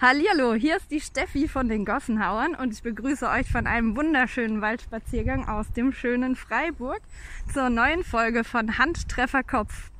[0.00, 4.60] Hallihallo, hier ist die Steffi von den Gossenhauern und ich begrüße euch von einem wunderschönen
[4.60, 7.00] Waldspaziergang aus dem schönen Freiburg
[7.52, 9.92] zur neuen Folge von Handtreffer Kopf.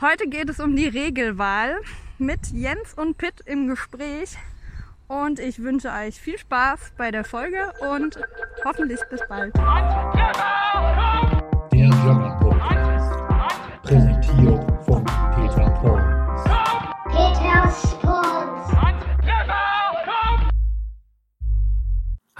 [0.00, 1.76] Heute geht es um die Regelwahl
[2.18, 4.38] mit Jens und Pitt im Gespräch
[5.08, 8.20] und ich wünsche euch viel Spaß bei der Folge und
[8.64, 9.52] hoffentlich bis bald.
[11.72, 12.31] Der German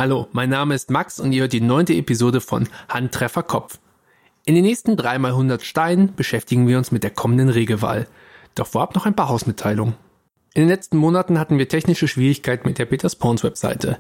[0.03, 3.79] Hallo, mein Name ist Max und ihr hört die neunte Episode von Handtreffer Kopf.
[4.45, 8.09] In den nächsten dreimal 100 Steinen beschäftigen wir uns mit der kommenden Regelwahl.
[8.57, 9.95] Doch vorab noch ein paar Hausmitteilungen.
[10.55, 13.97] In den letzten Monaten hatten wir technische Schwierigkeiten mit der Peters Pawns Webseite.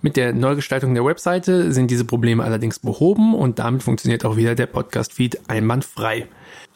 [0.00, 4.56] Mit der Neugestaltung der Webseite sind diese Probleme allerdings behoben und damit funktioniert auch wieder
[4.56, 6.26] der Podcast-Feed einwandfrei.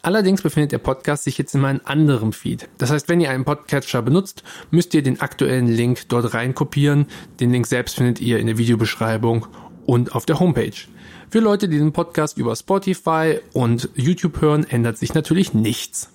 [0.00, 2.68] Allerdings befindet der Podcast sich jetzt in einem anderen Feed.
[2.78, 7.06] Das heißt, wenn ihr einen Podcatcher benutzt, müsst ihr den aktuellen Link dort rein kopieren.
[7.40, 9.48] Den Link selbst findet ihr in der Videobeschreibung
[9.86, 10.86] und auf der Homepage.
[11.30, 16.12] Für Leute, die den Podcast über Spotify und YouTube hören, ändert sich natürlich nichts.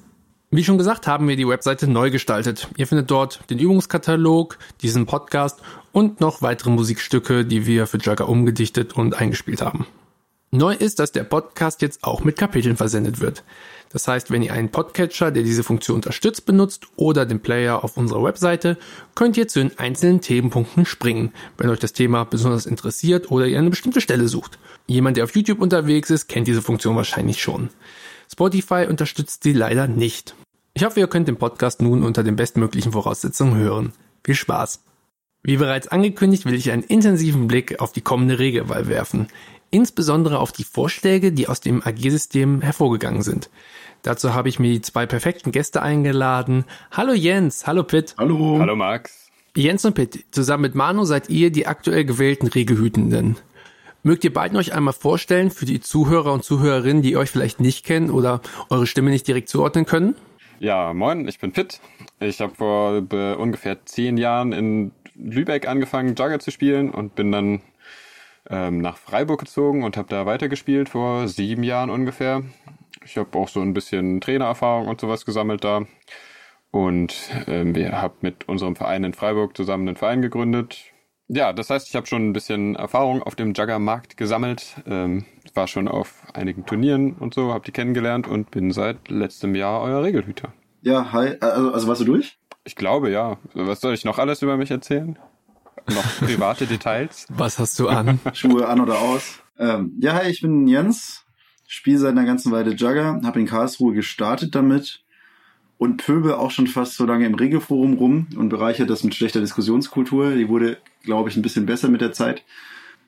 [0.54, 2.68] Wie schon gesagt, haben wir die Webseite neu gestaltet.
[2.76, 5.62] Ihr findet dort den Übungskatalog, diesen Podcast
[5.94, 9.88] und noch weitere Musikstücke, die wir für Jugger umgedichtet und eingespielt haben.
[10.52, 13.46] Neu ist, dass der Podcast jetzt auch mit Kapiteln versendet wird.
[13.94, 17.96] Das heißt, wenn ihr einen Podcatcher, der diese Funktion unterstützt, benutzt oder den Player auf
[17.96, 18.78] unserer Webseite,
[19.16, 23.58] könnt ihr zu den einzelnen Themenpunkten springen, wenn euch das Thema besonders interessiert oder ihr
[23.58, 24.60] eine bestimmte Stelle sucht.
[24.86, 27.70] Jemand, der auf YouTube unterwegs ist, kennt diese Funktion wahrscheinlich schon.
[28.30, 30.36] Spotify unterstützt sie leider nicht.
[30.74, 33.92] Ich hoffe, ihr könnt den Podcast nun unter den bestmöglichen Voraussetzungen hören.
[34.24, 34.82] Viel Spaß!
[35.44, 39.28] Wie bereits angekündigt, will ich einen intensiven Blick auf die kommende Regelwahl werfen.
[39.70, 43.50] Insbesondere auf die Vorschläge, die aus dem AG-System hervorgegangen sind.
[44.02, 46.66] Dazu habe ich mir die zwei perfekten Gäste eingeladen.
[46.92, 48.16] Hallo Jens, hallo Pitt.
[48.18, 48.58] Hallo.
[48.60, 49.30] Hallo Max.
[49.56, 53.36] Jens und Pitt, zusammen mit Manu seid ihr die aktuell gewählten Regelhütenden.
[54.04, 57.86] Mögt ihr beiden euch einmal vorstellen für die Zuhörer und Zuhörerinnen, die euch vielleicht nicht
[57.86, 60.16] kennen oder eure Stimme nicht direkt zuordnen können?
[60.62, 61.82] Ja, moin, ich bin Pitt.
[62.20, 67.32] Ich habe vor äh, ungefähr zehn Jahren in Lübeck angefangen, Jugger zu spielen und bin
[67.32, 67.62] dann
[68.48, 72.44] ähm, nach Freiburg gezogen und habe da weitergespielt vor sieben Jahren ungefähr.
[73.04, 75.88] Ich habe auch so ein bisschen Trainererfahrung und sowas gesammelt da.
[76.70, 77.16] Und
[77.48, 80.92] ähm, wir haben mit unserem Verein in Freiburg zusammen einen Verein gegründet.
[81.28, 84.76] Ja, das heißt, ich habe schon ein bisschen Erfahrung auf dem Jugger-Markt gesammelt.
[84.86, 85.26] Ähm,
[85.56, 89.82] war schon auf einigen Turnieren und so, habe die kennengelernt und bin seit letztem Jahr
[89.82, 90.54] euer Regelhüter.
[90.82, 91.36] Ja, hi.
[91.40, 92.38] Also, also warst du durch?
[92.64, 93.38] Ich glaube, ja.
[93.54, 95.18] Was soll ich noch alles über mich erzählen?
[95.88, 97.28] Noch private Details?
[97.30, 98.20] Was hast du an?
[98.34, 99.42] Schuhe an oder aus?
[99.58, 101.26] Ähm, ja, hi, ich bin Jens.
[101.68, 103.22] Spiele seit einer ganzen Weile Jugger.
[103.24, 105.04] Habe in Karlsruhe gestartet damit
[105.78, 109.40] und pöbel auch schon fast so lange im Regelforum rum und bereichert das mit schlechter
[109.40, 110.36] Diskussionskultur.
[110.36, 112.44] Die wurde, glaube ich, ein bisschen besser mit der Zeit,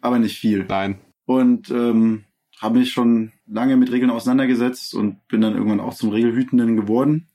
[0.02, 0.66] aber nicht viel.
[0.68, 0.98] Nein.
[1.26, 2.24] Und ähm,
[2.64, 7.28] habe mich schon lange mit Regeln auseinandergesetzt und bin dann irgendwann auch zum Regelhütenden geworden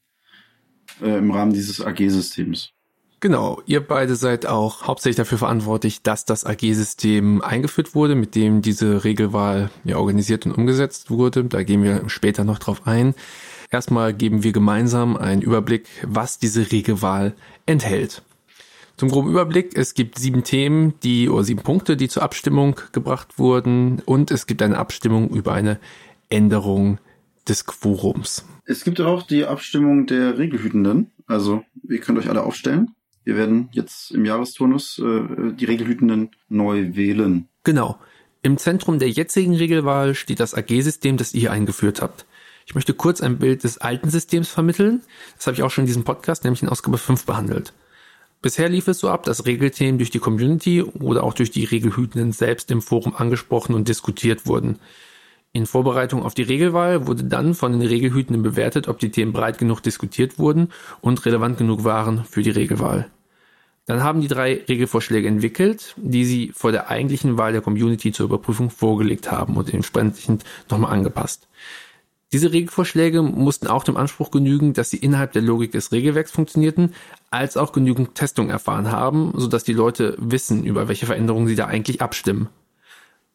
[1.03, 2.73] äh, im Rahmen dieses AG-Systems.
[3.21, 8.63] Genau, ihr beide seid auch hauptsächlich dafür verantwortlich, dass das AG-System eingeführt wurde, mit dem
[8.63, 11.45] diese Regelwahl ja organisiert und umgesetzt wurde.
[11.45, 13.15] Da gehen wir später noch drauf ein.
[13.71, 17.35] Erstmal geben wir gemeinsam einen Überblick, was diese Regelwahl
[17.67, 18.23] enthält.
[18.99, 23.39] Zum groben Überblick, es gibt sieben Themen, die oder sieben Punkte, die zur Abstimmung gebracht
[23.39, 25.79] wurden und es gibt eine Abstimmung über eine
[26.31, 26.99] Änderung
[27.49, 28.45] des Quorums.
[28.65, 31.13] Es gibt auch die Abstimmung der Regelhütenden.
[31.29, 32.91] Also ihr könnt euch alle aufstellen.
[33.23, 37.47] Wir werden jetzt im Jahresturnus äh, die Regelhütenden neu wählen.
[37.63, 38.01] Genau.
[38.43, 42.27] Im Zentrum der jetzigen Regelwahl steht das AG-System, das ihr eingeführt habt.
[42.67, 45.03] Ich möchte kurz ein Bild des alten Systems vermitteln.
[45.37, 47.73] Das habe ich auch schon in diesem Podcast, nämlich in Ausgabe 5 behandelt.
[48.41, 52.33] Bisher lief es so ab, dass Regelthemen durch die Community oder auch durch die Regelhütenden
[52.33, 54.79] selbst im Forum angesprochen und diskutiert wurden.
[55.53, 59.59] In Vorbereitung auf die Regelwahl wurde dann von den Regelhütenden bewertet, ob die Themen breit
[59.59, 60.69] genug diskutiert wurden
[61.01, 63.11] und relevant genug waren für die Regelwahl.
[63.87, 68.27] Dann haben die drei Regelvorschläge entwickelt, die sie vor der eigentlichen Wahl der Community zur
[68.27, 71.49] Überprüfung vorgelegt haben und entsprechend nochmal angepasst.
[72.33, 76.95] Diese Regelvorschläge mussten auch dem Anspruch genügen, dass sie innerhalb der Logik des Regelwerks funktionierten,
[77.31, 81.67] als auch genügend Testung erfahren haben, sodass die Leute wissen, über welche Veränderungen sie da
[81.67, 82.49] eigentlich abstimmen.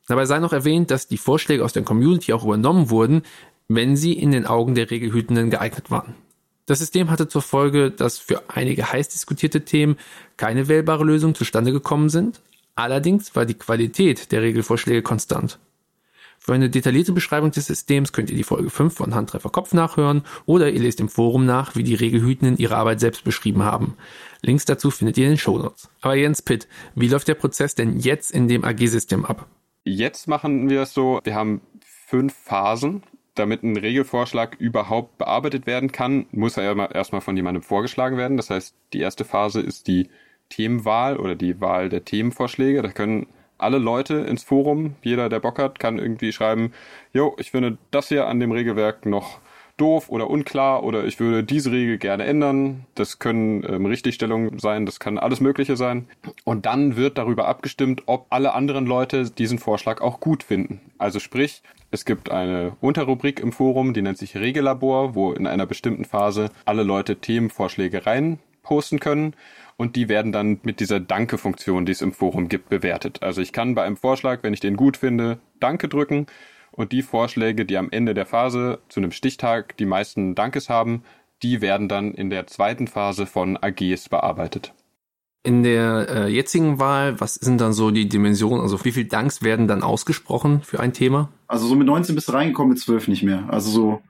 [0.07, 3.23] Dabei sei noch erwähnt, dass die Vorschläge aus der Community auch übernommen wurden,
[3.67, 6.13] wenn sie in den Augen der Regelhütenden geeignet waren.
[6.65, 9.97] Das System hatte zur Folge, dass für einige heiß diskutierte Themen
[10.37, 12.41] keine wählbare Lösung zustande gekommen sind.
[12.75, 15.59] Allerdings war die Qualität der Regelvorschläge konstant.
[16.45, 20.23] Für eine detaillierte Beschreibung des Systems könnt ihr die Folge 5 von Handtreffer Kopf nachhören
[20.45, 23.95] oder ihr lest im Forum nach, wie die Regelhütenden ihre Arbeit selbst beschrieben haben.
[24.41, 25.89] Links dazu findet ihr in den Shownotes.
[26.01, 29.47] Aber Jens Pitt, wie läuft der Prozess denn jetzt in dem AG-System ab?
[29.85, 33.03] Jetzt machen wir es so, wir haben fünf Phasen.
[33.35, 38.35] Damit ein Regelvorschlag überhaupt bearbeitet werden kann, muss er erstmal von jemandem vorgeschlagen werden.
[38.35, 40.09] Das heißt, die erste Phase ist die
[40.49, 42.81] Themenwahl oder die Wahl der Themenvorschläge.
[42.81, 43.27] Da können
[43.63, 46.73] alle Leute ins Forum, jeder, der Bock hat, kann irgendwie schreiben,
[47.13, 49.39] jo, ich finde das hier an dem Regelwerk noch
[49.77, 52.85] doof oder unklar oder ich würde diese Regel gerne ändern.
[52.95, 56.07] Das können ähm, Richtigstellungen sein, das kann alles Mögliche sein.
[56.43, 60.79] Und dann wird darüber abgestimmt, ob alle anderen Leute diesen Vorschlag auch gut finden.
[60.97, 65.65] Also sprich, es gibt eine Unterrubrik im Forum, die nennt sich Regellabor, wo in einer
[65.65, 69.35] bestimmten Phase alle Leute Themenvorschläge rein posten können
[69.77, 73.21] und die werden dann mit dieser Danke-Funktion, die es im Forum gibt, bewertet.
[73.21, 76.27] Also ich kann bei einem Vorschlag, wenn ich den gut finde, Danke drücken
[76.71, 81.03] und die Vorschläge, die am Ende der Phase zu einem Stichtag die meisten Dankes haben,
[81.41, 84.73] die werden dann in der zweiten Phase von AGs bearbeitet.
[85.45, 88.61] In der äh, jetzigen Wahl, was sind dann so die Dimensionen?
[88.61, 91.29] Also wie viel Danks werden dann ausgesprochen für ein Thema?
[91.47, 93.45] Also so mit 19 bist du reingekommen, mit 12 nicht mehr.
[93.49, 94.01] Also so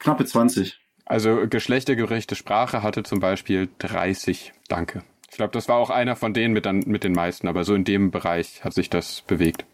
[0.00, 0.80] knappe 20.
[1.06, 5.04] Also geschlechtergerechte Sprache hatte zum Beispiel 30 Danke.
[5.30, 7.74] Ich glaube, das war auch einer von denen mit, dann, mit den meisten, aber so
[7.74, 9.64] in dem Bereich hat sich das bewegt.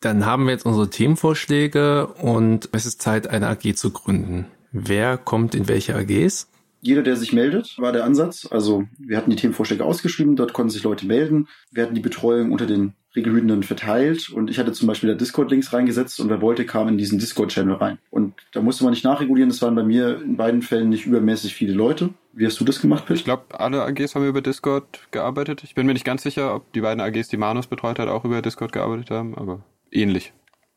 [0.00, 4.46] Dann haben wir jetzt unsere Themenvorschläge und es ist Zeit, eine AG zu gründen.
[4.72, 6.48] Wer kommt in welche AGs?
[6.80, 8.48] Jeder, der sich meldet, war der Ansatz.
[8.50, 11.48] Also wir hatten die Themenvorschläge ausgeschrieben, dort konnten sich Leute melden.
[11.70, 15.72] Wir hatten die Betreuung unter den Regelhütenden verteilt und ich hatte zum Beispiel da Discord-Links
[15.72, 17.98] reingesetzt und wer wollte, kam in diesen Discord-Channel rein.
[18.10, 21.54] Und da musste man nicht nachregulieren, das waren bei mir in beiden Fällen nicht übermäßig
[21.54, 22.10] viele Leute.
[22.32, 23.16] Wie hast du das gemacht, Pit?
[23.16, 25.62] Ich glaube, alle AGs haben über Discord gearbeitet.
[25.64, 28.24] Ich bin mir nicht ganz sicher, ob die beiden AGs, die Manus betreut hat, auch
[28.24, 30.32] über Discord gearbeitet haben, aber ähnlich.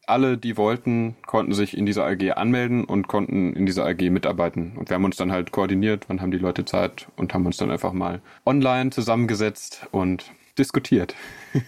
[0.08, 4.74] Alle, die wollten, konnten sich in dieser AG anmelden und konnten in dieser AG mitarbeiten.
[4.76, 7.58] Und wir haben uns dann halt koordiniert, wann haben die Leute Zeit und haben uns
[7.58, 11.16] dann einfach mal online zusammengesetzt und diskutiert.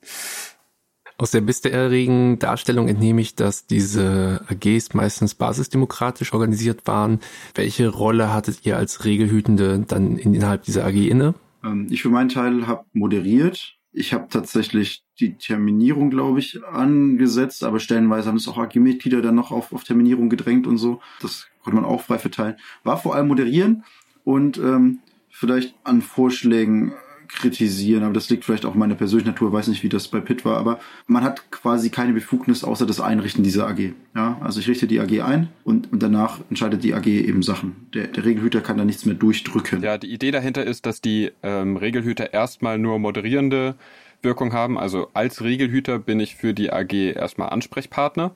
[1.18, 7.20] Aus der bisherigen Darstellung entnehme ich, dass diese AGs meistens basisdemokratisch organisiert waren.
[7.54, 11.34] Welche Rolle hattet ihr als Regelhütende dann innerhalb dieser AG inne?
[11.62, 17.62] Ähm, ich für meinen Teil habe moderiert ich habe tatsächlich die Terminierung, glaube ich, angesetzt,
[17.62, 21.00] aber stellenweise haben es auch AG-Mitglieder dann noch auf, auf Terminierung gedrängt und so.
[21.20, 22.56] Das konnte man auch frei verteilen.
[22.84, 23.84] War vor allem moderieren
[24.24, 26.94] und ähm, vielleicht an Vorschlägen
[27.34, 30.44] kritisieren, aber das liegt vielleicht auch meiner persönlichen Natur, weiß nicht, wie das bei Pitt
[30.44, 33.92] war, aber man hat quasi keine Befugnis außer das Einrichten dieser AG.
[34.14, 37.88] Ja, also ich richte die AG ein und, und danach entscheidet die AG eben Sachen.
[37.94, 39.82] Der, der Regelhüter kann da nichts mehr durchdrücken.
[39.82, 43.74] Ja, die Idee dahinter ist, dass die ähm, Regelhüter erstmal nur moderierende
[44.22, 44.78] Wirkung haben.
[44.78, 48.34] Also als Regelhüter bin ich für die AG erstmal Ansprechpartner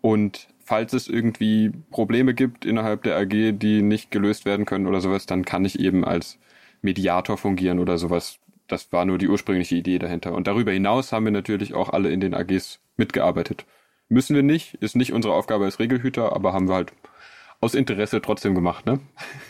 [0.00, 5.00] und falls es irgendwie Probleme gibt innerhalb der AG, die nicht gelöst werden können oder
[5.00, 6.38] sowas, dann kann ich eben als
[6.82, 8.38] Mediator fungieren oder sowas.
[8.68, 10.34] Das war nur die ursprüngliche Idee dahinter.
[10.34, 13.64] Und darüber hinaus haben wir natürlich auch alle in den AGs mitgearbeitet.
[14.08, 16.92] Müssen wir nicht, ist nicht unsere Aufgabe als Regelhüter, aber haben wir halt
[17.60, 19.00] aus Interesse trotzdem gemacht, ne?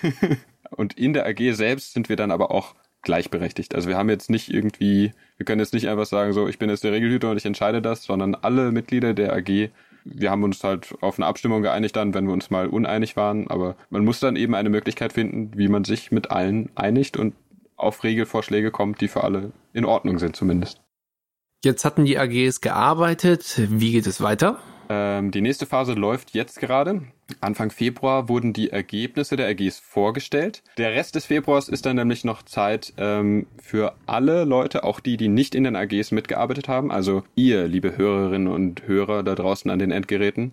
[0.71, 3.75] und in der AG selbst sind wir dann aber auch gleichberechtigt.
[3.75, 6.71] Also wir haben jetzt nicht irgendwie, wir können jetzt nicht einfach sagen, so, ich bin
[6.71, 9.71] jetzt der Regelhüter und ich entscheide das, sondern alle Mitglieder der AG
[10.05, 13.49] wir haben uns halt auf eine Abstimmung geeinigt dann, wenn wir uns mal uneinig waren.
[13.49, 17.35] Aber man muss dann eben eine Möglichkeit finden, wie man sich mit allen einigt und
[17.77, 20.81] auf Regelvorschläge kommt, die für alle in Ordnung sind zumindest.
[21.65, 23.61] Jetzt hatten die AGs gearbeitet.
[23.69, 24.59] Wie geht es weiter?
[24.89, 27.03] Ähm, die nächste Phase läuft jetzt gerade.
[27.41, 30.63] Anfang Februar wurden die Ergebnisse der AGs vorgestellt.
[30.79, 35.17] Der Rest des Februars ist dann nämlich noch Zeit ähm, für alle Leute, auch die,
[35.17, 39.71] die nicht in den AGs mitgearbeitet haben, also ihr, liebe Hörerinnen und Hörer da draußen
[39.71, 40.53] an den Endgeräten,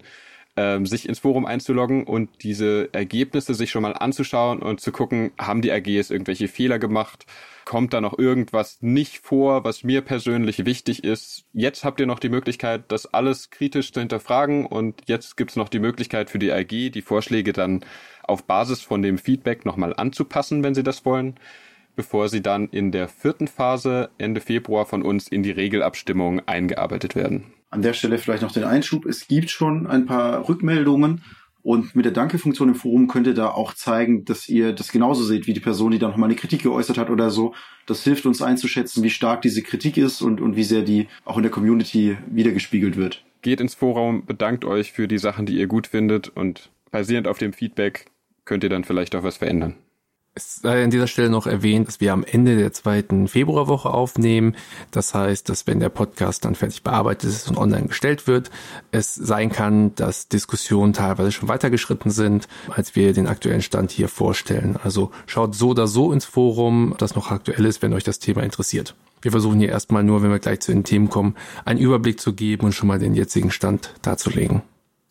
[0.60, 5.32] ähm, sich ins Forum einzuloggen und diese Ergebnisse sich schon mal anzuschauen und zu gucken,
[5.40, 7.26] haben die AGs irgendwelche Fehler gemacht?
[7.70, 11.46] kommt da noch irgendwas nicht vor, was mir persönlich wichtig ist.
[11.54, 15.56] Jetzt habt ihr noch die Möglichkeit, das alles kritisch zu hinterfragen und jetzt gibt es
[15.56, 17.86] noch die Möglichkeit für die AG, die Vorschläge dann
[18.24, 21.36] auf Basis von dem Feedback nochmal anzupassen, wenn sie das wollen,
[21.96, 27.16] bevor sie dann in der vierten Phase Ende Februar von uns in die Regelabstimmung eingearbeitet
[27.16, 27.54] werden.
[27.70, 29.06] An der Stelle vielleicht noch den Einschub.
[29.06, 31.22] Es gibt schon ein paar Rückmeldungen
[31.62, 35.24] und mit der Danke-Funktion im Forum könnt ihr da auch zeigen, dass ihr das genauso
[35.24, 37.54] seht wie die Person, die da nochmal eine Kritik geäußert hat oder so.
[37.86, 41.38] Das hilft uns einzuschätzen, wie stark diese Kritik ist und, und wie sehr die auch
[41.38, 43.24] in der Community wiedergespiegelt wird.
[43.42, 47.38] Geht ins Forum, bedankt euch für die Sachen, die ihr gut findet und basierend auf
[47.38, 48.06] dem Feedback
[48.46, 49.76] könnt ihr dann vielleicht auch was verändern.
[50.36, 54.56] Es sei an dieser Stelle noch erwähnt, dass wir am Ende der zweiten Februarwoche aufnehmen.
[54.92, 58.50] Das heißt, dass wenn der Podcast dann fertig bearbeitet ist und online gestellt wird,
[58.92, 64.08] es sein kann, dass Diskussionen teilweise schon weitergeschritten sind, als wir den aktuellen Stand hier
[64.08, 64.78] vorstellen.
[64.82, 68.44] Also schaut so oder so ins Forum, das noch aktuell ist, wenn euch das Thema
[68.44, 68.96] interessiert.
[69.22, 72.34] Wir versuchen hier erstmal nur, wenn wir gleich zu den Themen kommen, einen Überblick zu
[72.34, 74.62] geben und schon mal den jetzigen Stand darzulegen.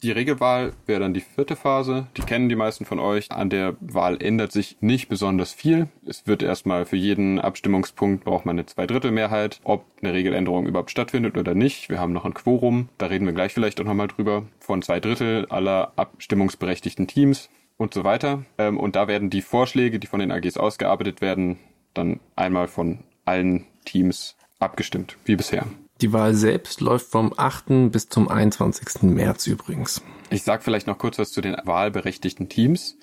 [0.03, 2.07] Die Regelwahl wäre dann die vierte Phase.
[2.17, 3.33] Die kennen die meisten von euch.
[3.33, 5.89] An der Wahl ändert sich nicht besonders viel.
[6.07, 11.37] Es wird erstmal für jeden Abstimmungspunkt braucht man eine Zweidrittelmehrheit, ob eine Regeländerung überhaupt stattfindet
[11.37, 11.89] oder nicht.
[11.89, 12.91] Wir haben noch ein Quorum.
[12.99, 14.45] Da reden wir gleich vielleicht auch nochmal drüber.
[14.61, 18.45] Von zwei Drittel aller abstimmungsberechtigten Teams und so weiter.
[18.57, 21.59] Ähm, und da werden die Vorschläge, die von den AGs ausgearbeitet werden,
[21.95, 25.67] dann einmal von allen Teams abgestimmt, wie bisher.
[26.01, 27.91] Die Wahl selbst läuft vom 8.
[27.91, 29.03] bis zum 21.
[29.03, 30.01] März übrigens.
[30.31, 32.97] Ich sage vielleicht noch kurz was zu den wahlberechtigten Teams.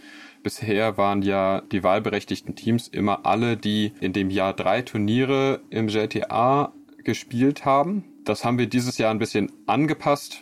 [0.43, 5.87] Bisher waren ja die wahlberechtigten Teams immer alle, die in dem Jahr drei Turniere im
[5.87, 6.71] GTA
[7.03, 8.05] gespielt haben.
[8.23, 10.39] Das haben wir dieses Jahr ein bisschen angepasst,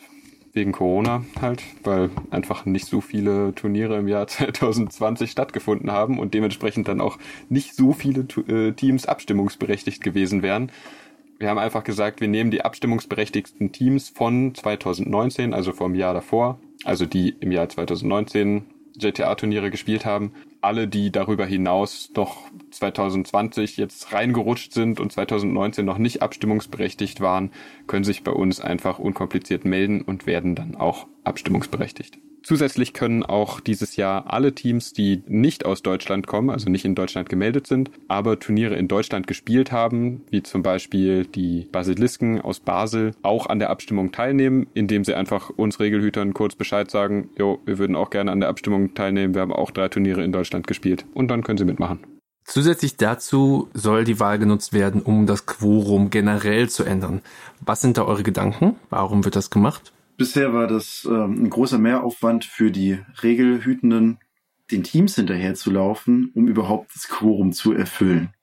[0.54, 6.36] wegen Corona halt, weil einfach nicht so viele Turniere im Jahr 2020 stattgefunden haben und
[6.36, 7.18] dementsprechend dann auch
[7.50, 10.72] nicht so viele äh, Teams abstimmungsberechtigt gewesen wären.
[11.44, 16.58] Wir haben einfach gesagt, wir nehmen die abstimmungsberechtigten Teams von 2019, also vom Jahr davor,
[16.86, 18.64] also die im Jahr 2019
[18.98, 20.32] GTA-Turniere gespielt haben.
[20.62, 27.52] Alle, die darüber hinaus noch 2020 jetzt reingerutscht sind und 2019 noch nicht abstimmungsberechtigt waren,
[27.88, 32.20] können sich bei uns einfach unkompliziert melden und werden dann auch abstimmungsberechtigt.
[32.44, 36.94] Zusätzlich können auch dieses Jahr alle Teams, die nicht aus Deutschland kommen, also nicht in
[36.94, 42.60] Deutschland gemeldet sind, aber Turniere in Deutschland gespielt haben, wie zum Beispiel die Basilisken aus
[42.60, 47.60] Basel, auch an der Abstimmung teilnehmen, indem sie einfach uns Regelhütern kurz Bescheid sagen, jo,
[47.66, 50.68] wir würden auch gerne an der Abstimmung teilnehmen, wir haben auch drei Turniere in Deutschland
[50.68, 51.06] gespielt.
[51.14, 52.00] Und dann können sie mitmachen.
[52.46, 57.22] Zusätzlich dazu soll die Wahl genutzt werden, um das Quorum generell zu ändern.
[57.62, 58.76] Was sind da eure Gedanken?
[58.90, 59.94] Warum wird das gemacht?
[60.18, 64.20] Bisher war das ähm, ein großer Mehraufwand für die Regelhütenden,
[64.72, 68.34] den Teams hinterher zu laufen, um überhaupt das Quorum zu erfüllen.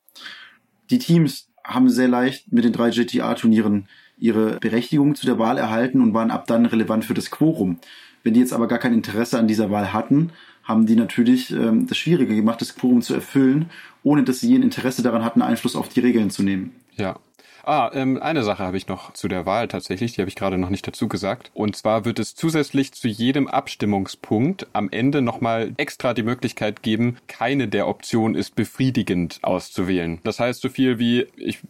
[0.90, 6.00] Die Teams haben sehr leicht mit den drei GTA-Turnieren ihre Berechtigung zu der Wahl erhalten
[6.00, 7.78] und waren ab dann relevant für das Quorum.
[8.22, 10.30] Wenn die jetzt aber gar kein Interesse an dieser Wahl hatten,
[10.62, 13.70] haben die natürlich ähm, das Schwierige gemacht, das Quorum zu erfüllen,
[14.02, 16.72] ohne dass sie ein Interesse daran hatten, Einfluss auf die Regeln zu nehmen.
[16.96, 17.18] Ja,
[17.64, 20.58] Ah, ähm, eine Sache habe ich noch zu der Wahl tatsächlich, die habe ich gerade
[20.58, 21.50] noch nicht dazu gesagt.
[21.54, 27.18] Und zwar wird es zusätzlich zu jedem Abstimmungspunkt am Ende nochmal extra die Möglichkeit geben,
[27.26, 30.20] keine der Optionen ist befriedigend auszuwählen.
[30.24, 31.60] Das heißt so viel wie, ich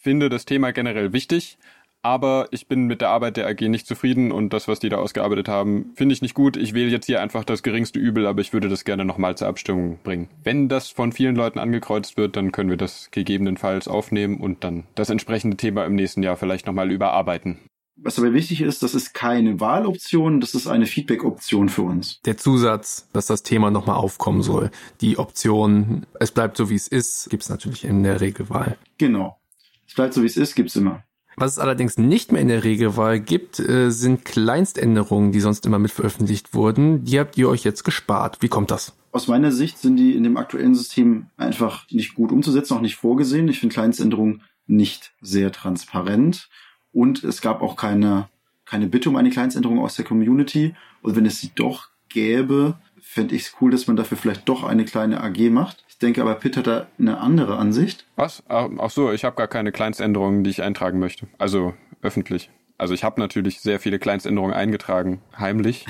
[0.00, 1.58] finde das Thema generell wichtig,
[2.02, 4.96] aber ich bin mit der Arbeit der AG nicht zufrieden und das, was die da
[4.96, 6.56] ausgearbeitet haben, finde ich nicht gut.
[6.56, 9.48] Ich wähle jetzt hier einfach das geringste Übel, aber ich würde das gerne nochmal zur
[9.48, 10.28] Abstimmung bringen.
[10.42, 14.84] Wenn das von vielen Leuten angekreuzt wird, dann können wir das gegebenenfalls aufnehmen und dann
[14.94, 17.58] das entsprechende Thema im nächsten Jahr vielleicht nochmal überarbeiten.
[18.02, 22.22] Was aber wichtig ist, das ist keine Wahloption, das ist eine Feedback-Option für uns.
[22.24, 24.70] Der Zusatz, dass das Thema nochmal aufkommen soll.
[25.02, 28.78] Die Option, es bleibt so wie es ist, gibt es natürlich in der Regelwahl.
[28.96, 29.38] Genau.
[29.86, 31.04] Es bleibt so wie es ist, gibt's immer.
[31.40, 35.78] Was es allerdings nicht mehr in der Regelwahl gibt, äh, sind Kleinständerungen, die sonst immer
[35.78, 37.02] mit veröffentlicht wurden.
[37.06, 38.36] Die habt ihr euch jetzt gespart.
[38.40, 38.92] Wie kommt das?
[39.10, 42.96] Aus meiner Sicht sind die in dem aktuellen System einfach nicht gut umzusetzen, auch nicht
[42.96, 43.48] vorgesehen.
[43.48, 46.50] Ich finde Kleinständerungen nicht sehr transparent.
[46.92, 48.28] Und es gab auch keine,
[48.66, 50.74] keine Bitte um eine Kleinständerung aus der Community.
[51.00, 54.64] Und wenn es sie doch gäbe, fände ich es cool, dass man dafür vielleicht doch
[54.64, 58.06] eine kleine AG macht denke aber, Pitt hat da eine andere Ansicht.
[58.16, 58.42] Was?
[58.48, 61.26] Ach so, ich habe gar keine Kleinständerungen, die ich eintragen möchte.
[61.38, 62.50] Also öffentlich.
[62.78, 65.86] Also ich habe natürlich sehr viele Kleinständerungen eingetragen, heimlich.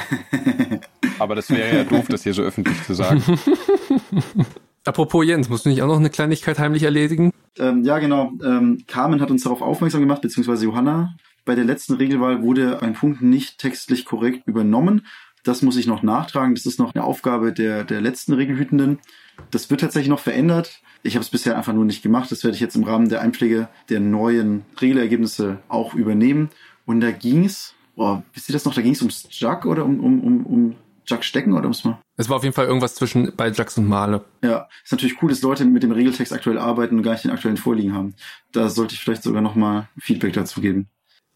[1.20, 3.22] aber das wäre ja doof, das hier so öffentlich zu sagen.
[4.84, 7.32] Apropos Jens, musst du nicht auch noch eine Kleinigkeit heimlich erledigen?
[7.58, 8.32] Ähm, ja, genau.
[8.42, 11.14] Ähm, Carmen hat uns darauf aufmerksam gemacht, beziehungsweise Johanna.
[11.44, 15.06] Bei der letzten Regelwahl wurde ein Punkt nicht textlich korrekt übernommen.
[15.44, 16.54] Das muss ich noch nachtragen.
[16.54, 18.98] Das ist noch eine Aufgabe der, der letzten Regelhütenden.
[19.50, 20.82] Das wird tatsächlich noch verändert.
[21.02, 22.30] Ich habe es bisher einfach nur nicht gemacht.
[22.30, 26.50] Das werde ich jetzt im Rahmen der Einpflege der neuen Regelergebnisse auch übernehmen.
[26.84, 29.84] Und da ging es, boah, wisst ihr das noch, da ging es ums Jug oder
[29.84, 31.98] um, um, um, um Jug stecken oder ums mal?
[32.16, 34.24] Es war auf jeden Fall irgendwas zwischen bei Jugs und Male.
[34.42, 37.30] Ja, ist natürlich cool, dass Leute mit dem Regeltext aktuell arbeiten und gar nicht den
[37.30, 38.14] aktuellen vorliegen haben.
[38.52, 40.88] Da sollte ich vielleicht sogar nochmal Feedback dazu geben.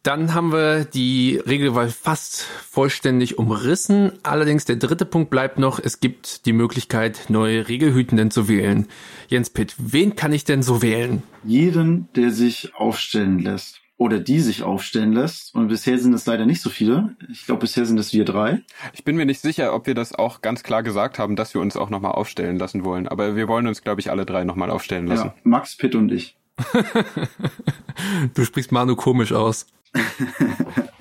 [0.04, 4.12] Dann haben wir die Regelwahl fast vollständig umrissen.
[4.22, 8.86] Allerdings der dritte Punkt bleibt noch, es gibt die Möglichkeit, neue Regelhütenden zu wählen.
[9.28, 11.22] Jens Pitt, wen kann ich denn so wählen?
[11.42, 13.80] Jeden, der sich aufstellen lässt.
[13.96, 15.54] oder die sich aufstellen lässt.
[15.54, 17.16] Und bisher sind es leider nicht so viele.
[17.30, 18.60] Ich glaube, bisher sind es wir drei.
[18.92, 21.62] Ich bin mir nicht sicher, ob wir das auch ganz klar gesagt haben, dass wir
[21.62, 23.08] uns auch nochmal aufstellen lassen wollen.
[23.08, 25.28] Aber wir wollen uns, glaube ich, alle drei nochmal aufstellen lassen.
[25.28, 26.36] Ja, Max, Pitt und ich.
[28.34, 29.66] Du sprichst Manu komisch aus.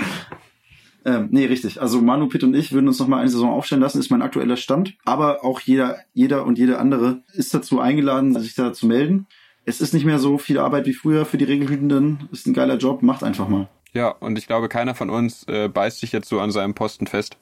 [1.06, 1.82] Ähm, nee, richtig.
[1.82, 4.58] Also Manu, Pitt und ich würden uns nochmal eine Saison aufstellen lassen, ist mein aktueller
[4.58, 4.96] Stand.
[5.04, 9.28] Aber auch jeder, jeder und jede andere ist dazu eingeladen, sich da zu melden.
[9.66, 12.30] Es ist nicht mehr so viel Arbeit wie früher für die Regelhütenden.
[12.32, 13.68] Ist ein geiler Job, macht einfach mal.
[13.94, 17.08] Ja, und ich glaube, keiner von uns äh, beißt sich jetzt so an seinem Posten
[17.08, 17.38] fest.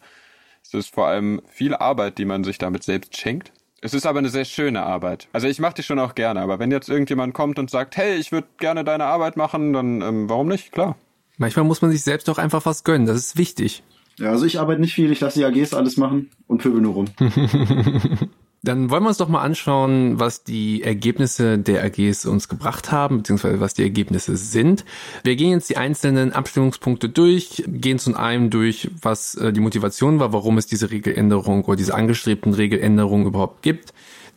[0.64, 3.52] Es ist vor allem viel Arbeit, die man sich damit selbst schenkt.
[3.82, 5.28] Es ist aber eine sehr schöne Arbeit.
[5.34, 8.16] Also ich mache die schon auch gerne, aber wenn jetzt irgendjemand kommt und sagt, hey,
[8.16, 10.72] ich würde gerne deine Arbeit machen, dann ähm, warum nicht?
[10.72, 10.98] Klar.
[11.38, 13.84] Manchmal muss man sich selbst auch einfach was gönnen, das ist wichtig.
[14.18, 16.94] Ja, also ich arbeite nicht viel, ich lasse die AGs alles machen und pöbel nur
[16.94, 17.06] rum.
[18.64, 23.18] Dann wollen wir uns doch mal anschauen, was die Ergebnisse der AGs uns gebracht haben,
[23.18, 24.86] beziehungsweise was die Ergebnisse sind.
[25.24, 30.20] Wir gehen jetzt die einzelnen Abstimmungspunkte durch, gehen zum einen durch, was äh, die Motivation
[30.20, 33.96] war, warum es diese Regeländerung oder diese angestrebten Regeländerungen überhaupt gibt.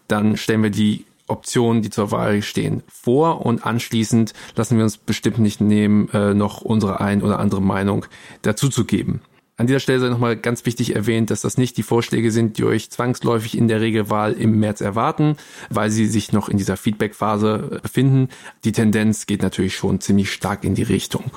[0.09, 4.99] Dann stellen wir die Optionen, die zur Wahl stehen, vor und anschließend lassen wir uns
[4.99, 8.07] bestimmt nicht nehmen, äh, noch unsere ein oder andere Meinung
[8.43, 9.21] dazuzugeben.
[9.57, 12.65] An dieser Stelle sei nochmal ganz wichtig erwähnt, dass das nicht die Vorschläge sind, die
[12.65, 15.37] euch zwangsläufig in der Regelwahl im März erwarten,
[15.71, 18.31] weil sie sich noch in dieser Feedback-Phase befinden.
[18.65, 21.31] Die Tendenz geht natürlich schon ziemlich stark in die Richtung.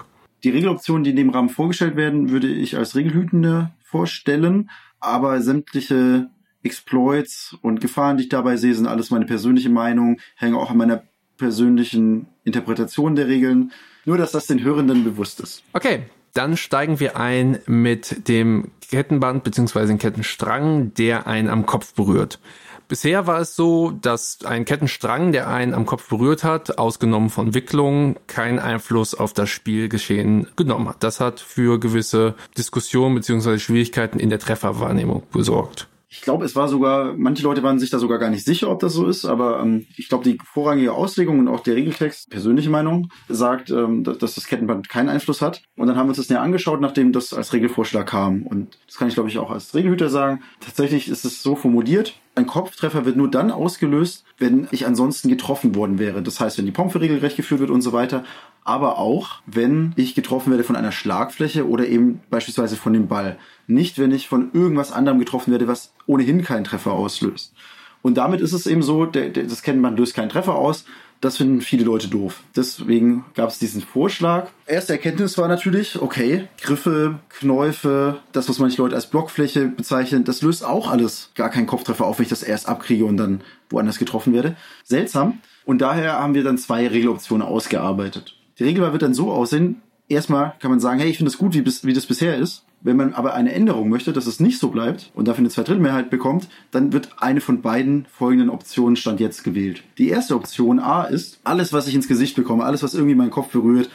[0.43, 6.29] Die Regeloptionen, die in dem Rahmen vorgestellt werden, würde ich als Regelhütende vorstellen, aber sämtliche
[6.67, 10.77] Exploits und Gefahren, die ich dabei sehe, sind alles meine persönliche Meinung, hängen auch an
[10.77, 11.03] meiner
[11.37, 13.71] persönlichen Interpretation der Regeln.
[14.05, 15.63] Nur, dass das den Hörenden bewusst ist.
[15.73, 19.87] Okay, dann steigen wir ein mit dem Kettenband bzw.
[19.87, 22.39] dem Kettenstrang, der einen am Kopf berührt.
[22.87, 27.53] Bisher war es so, dass ein Kettenstrang, der einen am Kopf berührt hat, ausgenommen von
[27.53, 31.03] Wicklungen, keinen Einfluss auf das Spielgeschehen genommen hat.
[31.03, 33.59] Das hat für gewisse Diskussionen bzw.
[33.59, 35.89] Schwierigkeiten in der Trefferwahrnehmung besorgt.
[36.09, 38.79] Ich glaube, es war sogar, manche Leute waren sich da sogar gar nicht sicher, ob
[38.79, 42.69] das so ist, aber ähm, ich glaube, die vorrangige Auslegung und auch der Regeltext, persönliche
[42.69, 45.63] Meinung, sagt, ähm, dass, dass das Kettenband keinen Einfluss hat.
[45.75, 48.43] Und dann haben wir uns das näher angeschaut, nachdem das als Regelvorschlag kam.
[48.43, 50.43] Und das kann ich, glaube ich, auch als Regelhüter sagen.
[50.61, 55.75] Tatsächlich ist es so formuliert, ein Kopftreffer wird nur dann ausgelöst, wenn ich ansonsten getroffen
[55.75, 56.21] worden wäre.
[56.21, 58.23] Das heißt, wenn die Pompe regelrecht geführt wird und so weiter.
[58.63, 63.37] Aber auch, wenn ich getroffen werde von einer Schlagfläche oder eben beispielsweise von dem Ball.
[63.65, 67.53] Nicht, wenn ich von irgendwas anderem getroffen werde, was ohnehin keinen Treffer auslöst.
[68.01, 70.85] Und damit ist es eben so, das kennt man, löst keinen Treffer aus.
[71.19, 72.43] Das finden viele Leute doof.
[72.55, 74.49] Deswegen gab es diesen Vorschlag.
[74.67, 80.41] Erste Erkenntnis war natürlich, okay, Griffe, Knäufe, das, was manche Leute als Blockfläche bezeichnen, das
[80.43, 83.97] löst auch alles gar keinen Kopftreffer auf, wenn ich das erst abkriege und dann woanders
[83.97, 84.55] getroffen werde.
[84.83, 85.39] Seltsam.
[85.65, 88.35] Und daher haben wir dann zwei Regeloptionen ausgearbeitet.
[88.59, 91.53] Die Regelwahl wird dann so aussehen, erstmal kann man sagen, hey, ich finde es gut,
[91.53, 92.63] wie, bis, wie das bisher ist.
[92.81, 96.11] Wenn man aber eine Änderung möchte, dass es nicht so bleibt und dafür eine Zweidrittelmehrheit
[96.11, 99.83] bekommt, dann wird eine von beiden folgenden Optionen Stand jetzt gewählt.
[99.97, 103.31] Die erste Option A ist, alles, was ich ins Gesicht bekomme, alles, was irgendwie meinen
[103.31, 103.89] Kopf berührt,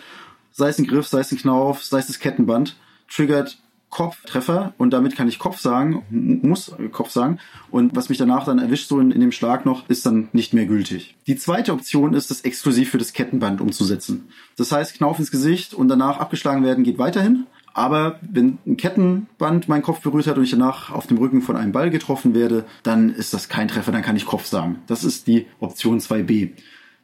[0.50, 2.76] sei es ein Griff, sei es ein Knauf, sei es das Kettenband,
[3.08, 3.58] triggert
[3.92, 7.38] Kopftreffer und damit kann ich Kopf sagen, muss Kopf sagen
[7.70, 10.54] und was mich danach dann erwischt so in, in, dem Schlag noch, ist dann nicht
[10.54, 11.14] mehr gültig.
[11.26, 14.28] Die zweite Option ist, das exklusiv für das Kettenband umzusetzen.
[14.56, 17.46] Das heißt, Knauf ins Gesicht und danach abgeschlagen werden geht weiterhin.
[17.74, 21.56] Aber wenn ein Kettenband meinen Kopf berührt hat und ich danach auf dem Rücken von
[21.56, 24.78] einem Ball getroffen werde, dann ist das kein Treffer, dann kann ich Kopf sagen.
[24.86, 26.52] Das ist die Option 2b.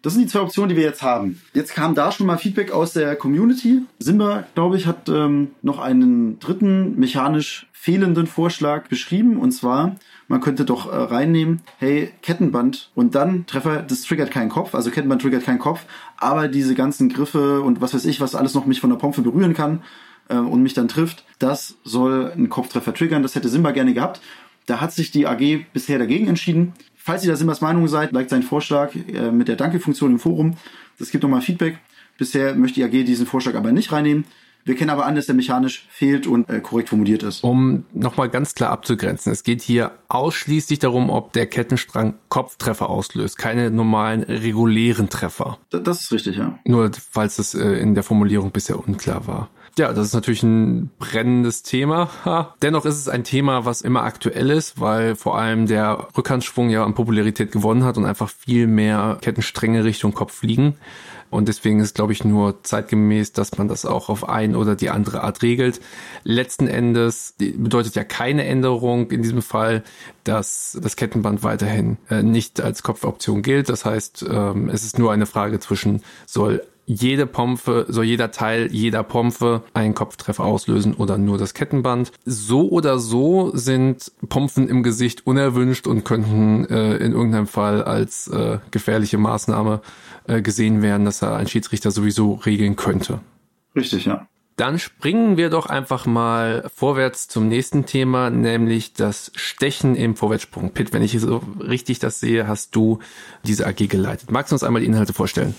[0.03, 1.41] Das sind die zwei Optionen, die wir jetzt haben.
[1.55, 3.83] Jetzt kam da schon mal Feedback aus der Community.
[3.99, 9.39] Simba, glaube ich, hat ähm, noch einen dritten mechanisch fehlenden Vorschlag beschrieben.
[9.39, 9.97] Und zwar,
[10.29, 14.77] man könnte doch äh, reinnehmen, hey, Kettenband und dann Treffer, das triggert keinen Kopf.
[14.77, 15.85] Also Kettenband triggert keinen Kopf.
[16.17, 19.23] Aber diese ganzen Griffe und was weiß ich, was alles noch mich von der Pompe
[19.23, 19.83] berühren kann
[20.29, 23.25] äh, und mich dann trifft, das soll einen Kopftreffer triggern.
[23.25, 24.21] Das hätte Simba gerne gehabt.
[24.67, 26.75] Da hat sich die AG bisher dagegen entschieden.
[27.09, 30.59] Falls ihr da Simbas Meinung seid, liked seinen Vorschlag äh, mit der Danke-Funktion im Forum.
[30.99, 31.79] Das gibt nochmal Feedback.
[32.19, 34.27] Bisher möchte die AG diesen Vorschlag aber nicht reinnehmen.
[34.67, 37.43] Wir kennen aber an, dass der mechanisch fehlt und äh, korrekt formuliert ist.
[37.43, 43.39] Um nochmal ganz klar abzugrenzen, es geht hier ausschließlich darum, ob der Kettenstrang Kopftreffer auslöst,
[43.39, 45.57] keine normalen regulären Treffer.
[45.73, 46.59] D das ist richtig, ja.
[46.67, 49.49] Nur falls es äh, in der Formulierung bisher unklar war.
[49.79, 52.11] Ja, das ist natürlich ein brennendes Thema.
[52.63, 56.85] Dennoch ist es ein Thema, was immer aktuell ist, weil vor allem der Rückhandschwung ja
[56.85, 60.75] an Popularität gewonnen hat und einfach viel mehr Kettenstränge Richtung Kopf liegen.
[61.31, 64.91] Und deswegen ist, glaube ich, nur zeitgemäß, dass man das auch auf ein oder die
[64.91, 65.81] andere Art regelt.
[66.25, 69.85] Letzten Endes bedeutet ja keine Änderung in diesem Fall,
[70.25, 73.69] dass das Kettenband weiterhin äh, nicht als Kopfoption gilt.
[73.69, 78.69] Das heißt, ähm, es ist nur eine Frage zwischen, soll jede Pompe, soll jeder Teil
[78.73, 82.13] jeder Pompe einen Kopftreffer auslösen oder nur das Kettenband.
[82.25, 88.29] So oder so sind Pompen im Gesicht unerwünscht und könnten äh, in irgendeinem Fall als
[88.29, 89.83] äh, gefährliche Maßnahme
[90.27, 93.21] äh, gesehen werden, dass er ein Schiedsrichter sowieso regeln könnte.
[93.77, 94.27] Richtig, ja.
[94.59, 100.73] Dann springen wir doch einfach mal vorwärts zum nächsten Thema, nämlich das Stechen im Vorwärtssprung.
[100.73, 102.99] Pitt, wenn ich so richtig das sehe, hast du
[103.45, 104.33] diese AG geleitet.
[104.33, 105.55] Magst du uns einmal die Inhalte vorstellen?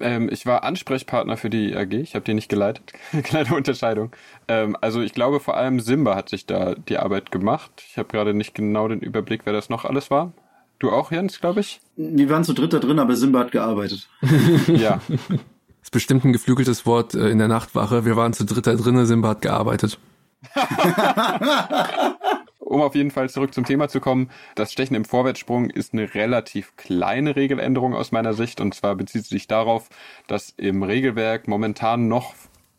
[0.00, 2.94] Ähm, ich war Ansprechpartner für die AG, ich habe die nicht geleitet.
[3.24, 4.10] Kleine Unterscheidung.
[4.48, 7.70] Ähm, also ich glaube vor allem Simba hat sich da die Arbeit gemacht.
[7.90, 10.32] Ich habe gerade nicht genau den Überblick, wer das noch alles war.
[10.78, 11.82] Du auch, Jens, glaube ich?
[11.96, 14.08] Wir waren zu dritt da drin, aber Simba hat gearbeitet.
[14.66, 15.02] Ja.
[15.82, 18.04] Ist bestimmt ein geflügeltes Wort äh, in der Nachtwache.
[18.04, 19.98] Wir waren zu dritter drinne, Simba hat gearbeitet.
[22.70, 26.14] Um auf jeden Fall zurück zum Thema zu kommen, das Stechen im Vorwärtssprung ist eine
[26.14, 28.60] relativ kleine Regeländerung aus meiner Sicht.
[28.60, 29.88] Und zwar bezieht sie sich darauf,
[30.28, 32.32] dass im Regelwerk momentan noch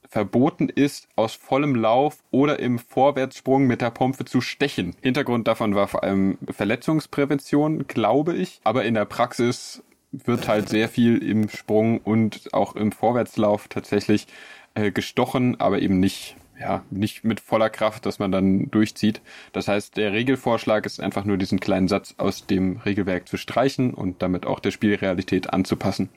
[0.08, 4.96] verboten ist, aus vollem Lauf oder im Vorwärtssprung mit der Pompe zu stechen.
[5.02, 8.62] Hintergrund davon war vor allem Verletzungsprävention, glaube ich.
[8.64, 14.28] Aber in der Praxis wird halt sehr viel im Sprung und auch im Vorwärtslauf tatsächlich
[14.76, 19.22] äh, gestochen, aber eben nicht ja, nicht mit voller Kraft, dass man dann durchzieht.
[19.52, 23.94] Das heißt, der Regelvorschlag ist einfach nur diesen kleinen Satz aus dem Regelwerk zu streichen
[23.94, 26.10] und damit auch der Spielrealität anzupassen.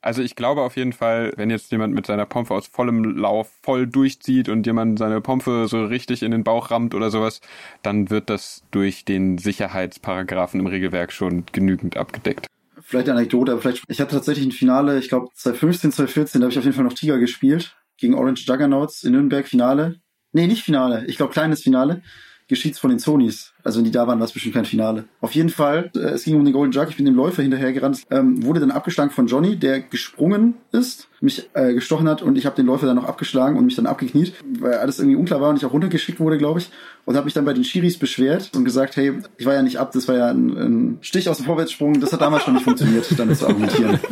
[0.00, 3.50] Also ich glaube auf jeden Fall, wenn jetzt jemand mit seiner Pompe aus vollem Lauf
[3.62, 7.40] voll durchzieht und jemand seine Pompe so richtig in den Bauch rammt oder sowas,
[7.82, 12.46] dann wird das durch den Sicherheitsparagraphen im Regelwerk schon genügend abgedeckt
[12.88, 16.46] vielleicht eine Anekdote, aber vielleicht, ich hatte tatsächlich ein Finale, ich glaube 2015, 2014, da
[16.46, 20.00] habe ich auf jeden Fall noch Tiger gespielt, gegen Orange Juggernauts in Nürnberg Finale.
[20.32, 22.02] Nee, nicht Finale, ich glaube kleines Finale.
[22.48, 23.52] Geschieht's von den Sonys.
[23.62, 25.04] Also wenn die da waren, war es bestimmt kein Finale.
[25.20, 28.06] Auf jeden Fall, äh, es ging um den Golden Jug, ich bin dem Läufer hinterhergerannt,
[28.10, 32.46] ähm, wurde dann abgeschlagen von Johnny, der gesprungen ist, mich äh, gestochen hat und ich
[32.46, 35.50] habe den Läufer dann noch abgeschlagen und mich dann abgekniet, weil alles irgendwie unklar war
[35.50, 36.70] und ich auch runtergeschickt wurde, glaube ich.
[37.04, 39.78] Und habe mich dann bei den Schiris beschwert und gesagt, hey, ich war ja nicht
[39.78, 42.64] ab, das war ja ein, ein Stich aus dem Vorwärtssprung, das hat damals schon nicht
[42.64, 43.98] funktioniert, damit zu argumentieren.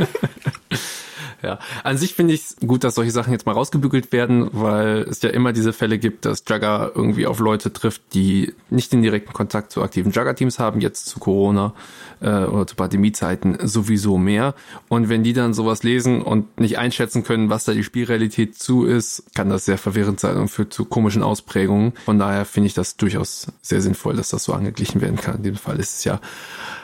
[1.43, 5.03] Ja, an sich finde ich es gut, dass solche Sachen jetzt mal rausgebügelt werden, weil
[5.09, 9.03] es ja immer diese Fälle gibt, dass Jugger irgendwie auf Leute trifft, die nicht den
[9.03, 11.75] direkten Kontakt zu aktiven Jugger-Teams haben, jetzt zu Corona
[12.27, 14.55] äh, oder zu Pandemiezeiten sowieso mehr.
[14.89, 18.85] Und wenn die dann sowas lesen und nicht einschätzen können, was da die Spielrealität zu
[18.85, 21.93] ist, kann das sehr verwirrend sein und führt zu komischen Ausprägungen.
[22.05, 25.37] Von daher finde ich das durchaus sehr sinnvoll, dass das so angeglichen werden kann.
[25.37, 26.21] In dem Fall ist es ja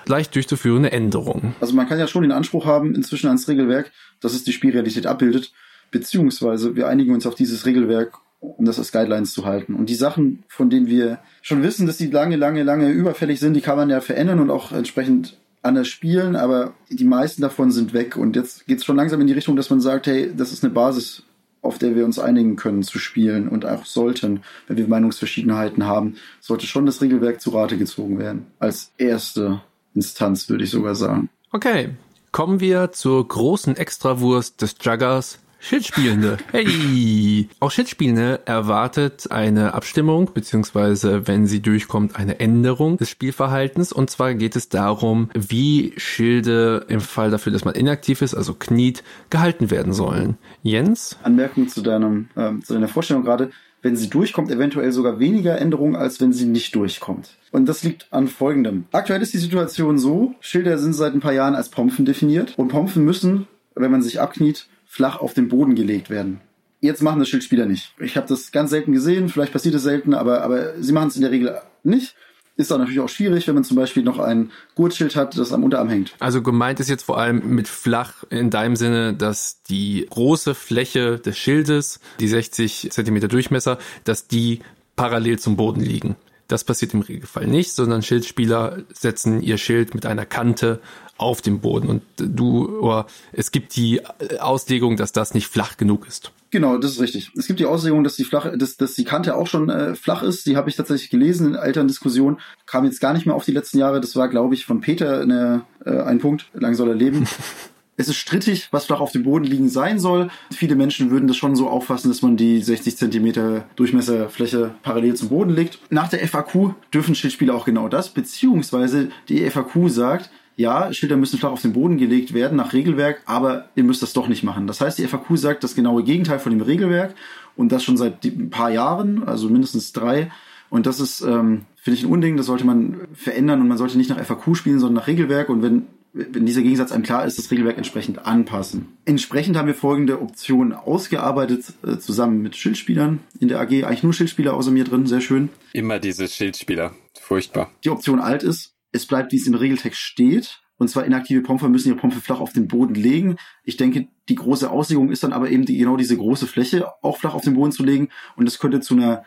[0.06, 1.54] leicht durchzuführende Änderung.
[1.60, 5.06] Also man kann ja schon den Anspruch haben, inzwischen ans Regelwerk, dass es die Spielrealität
[5.06, 5.52] abbildet,
[5.90, 9.74] beziehungsweise wir einigen uns auf dieses Regelwerk, um das als Guidelines zu halten.
[9.74, 13.54] Und die Sachen, von denen wir schon wissen, dass die lange, lange, lange überfällig sind,
[13.54, 17.92] die kann man ja verändern und auch entsprechend anders spielen, aber die meisten davon sind
[17.92, 18.16] weg.
[18.16, 20.64] Und jetzt geht es schon langsam in die Richtung, dass man sagt, hey, das ist
[20.64, 21.22] eine Basis,
[21.62, 26.16] auf der wir uns einigen können zu spielen und auch sollten, wenn wir Meinungsverschiedenheiten haben,
[26.40, 28.46] sollte schon das Regelwerk zu Rate gezogen werden.
[28.58, 29.60] Als erste
[29.94, 31.28] Instanz, würde ich sogar sagen.
[31.52, 31.90] Okay,
[32.32, 35.38] kommen wir zur großen Extrawurst des Juggers.
[35.62, 36.38] Schildspielende.
[36.50, 37.48] Hey!
[37.60, 43.92] Auch Schildspielende erwartet eine Abstimmung, beziehungsweise, wenn sie durchkommt, eine Änderung des Spielverhaltens.
[43.92, 48.54] Und zwar geht es darum, wie Schilde im Fall dafür, dass man inaktiv ist, also
[48.54, 50.36] kniet, gehalten werden sollen.
[50.64, 51.16] Jens?
[51.22, 53.50] Anmerkung zu deinem, ähm, zu deiner Vorstellung gerade
[53.82, 57.30] wenn sie durchkommt, eventuell sogar weniger Änderungen, als wenn sie nicht durchkommt.
[57.50, 58.84] Und das liegt an folgendem.
[58.92, 62.68] Aktuell ist die Situation so, Schilder sind seit ein paar Jahren als Pompen definiert und
[62.68, 66.42] Pompen müssen, wenn man sich abkniet, flach auf den Boden gelegt werden.
[66.80, 67.94] Jetzt machen das Schildspieler nicht.
[67.98, 71.16] Ich habe das ganz selten gesehen, vielleicht passiert es selten, aber, aber sie machen es
[71.16, 72.14] in der Regel nicht.
[72.56, 75.64] Ist dann natürlich auch schwierig, wenn man zum Beispiel noch ein Gurtschild hat, das am
[75.64, 76.12] Unterarm hängt.
[76.18, 81.18] Also gemeint ist jetzt vor allem mit flach in deinem Sinne, dass die große Fläche
[81.18, 84.58] des Schildes, die 60 Zentimeter Durchmesser, dass die
[84.94, 86.16] parallel zum Boden liegen.
[86.52, 90.80] Das passiert im Regelfall nicht, sondern Schildspieler setzen ihr Schild mit einer Kante
[91.16, 94.02] auf dem Boden und du, oder es gibt die
[94.38, 96.30] Auslegung, dass das nicht flach genug ist.
[96.50, 97.30] Genau, das ist richtig.
[97.38, 100.22] Es gibt die Auslegung, dass die flache, dass, dass die Kante auch schon äh, flach
[100.22, 100.44] ist.
[100.44, 102.38] Die habe ich tatsächlich gelesen in älteren Diskussionen.
[102.66, 104.02] Kam jetzt gar nicht mehr auf die letzten Jahre.
[104.02, 106.50] Das war, glaube ich, von Peter eine, äh, ein Punkt.
[106.52, 107.26] Lang soll er leben.
[107.96, 110.28] es ist strittig, was flach auf dem Boden liegen sein soll.
[110.50, 115.28] Viele Menschen würden das schon so auffassen, dass man die 60 Zentimeter Durchmesserfläche parallel zum
[115.28, 115.78] Boden legt.
[115.90, 121.38] Nach der FAQ dürfen Schildspieler auch genau das, beziehungsweise die FAQ sagt, ja, Schilder müssen
[121.38, 124.66] flach auf den Boden gelegt werden nach Regelwerk, aber ihr müsst das doch nicht machen.
[124.66, 127.14] Das heißt, die FAQ sagt das genaue Gegenteil von dem Regelwerk
[127.56, 130.30] und das schon seit ein paar Jahren, also mindestens drei.
[130.70, 133.98] Und das ist, ähm, finde ich, ein Unding, das sollte man verändern und man sollte
[133.98, 135.48] nicht nach FAQ spielen, sondern nach Regelwerk.
[135.50, 138.98] Und wenn wenn dieser Gegensatz einem klar ist, das Regelwerk entsprechend anpassen.
[139.04, 143.84] Entsprechend haben wir folgende Optionen ausgearbeitet, äh, zusammen mit Schildspielern in der AG.
[143.84, 145.48] Eigentlich nur Schildspieler außer mir drin, sehr schön.
[145.72, 146.94] Immer diese Schildspieler.
[147.20, 147.70] Furchtbar.
[147.84, 150.58] Die Option alt ist, es bleibt, wie es im Regeltext steht.
[150.76, 153.36] Und zwar inaktive Pomper müssen ihre Pompe flach auf den Boden legen.
[153.62, 157.18] Ich denke, die große Auslegung ist dann aber eben die, genau diese große Fläche auch
[157.18, 158.08] flach auf den Boden zu legen.
[158.36, 159.24] Und das könnte zu einer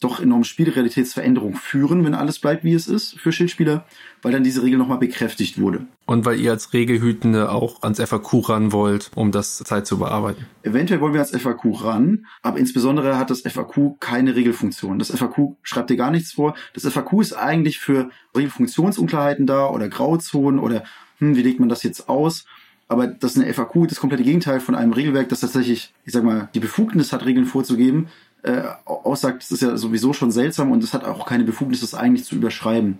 [0.00, 3.84] doch enormen Spielrealitätsveränderung führen, wenn alles bleibt, wie es ist für Schildspieler,
[4.22, 5.86] weil dann diese Regel nochmal bekräftigt wurde.
[6.06, 10.46] Und weil ihr als Regelhütende auch ans FAQ ran wollt, um das Zeit zu bearbeiten.
[10.62, 15.00] Eventuell wollen wir ans FAQ ran, aber insbesondere hat das FAQ keine Regelfunktion.
[15.00, 16.54] Das FAQ schreibt dir gar nichts vor.
[16.74, 20.84] Das FAQ ist eigentlich für Regelfunktionsunklarheiten da oder Grauzonen oder
[21.18, 22.44] hm, wie legt man das jetzt aus?
[22.88, 26.24] Aber das ist eine FAQ, das komplette Gegenteil von einem Regelwerk, das tatsächlich, ich sag
[26.24, 28.08] mal, die Befugnis hat, Regeln vorzugeben,
[28.42, 31.94] äh, aussagt, das ist ja sowieso schon seltsam und es hat auch keine Befugnis, das
[31.94, 32.98] eigentlich zu überschreiben.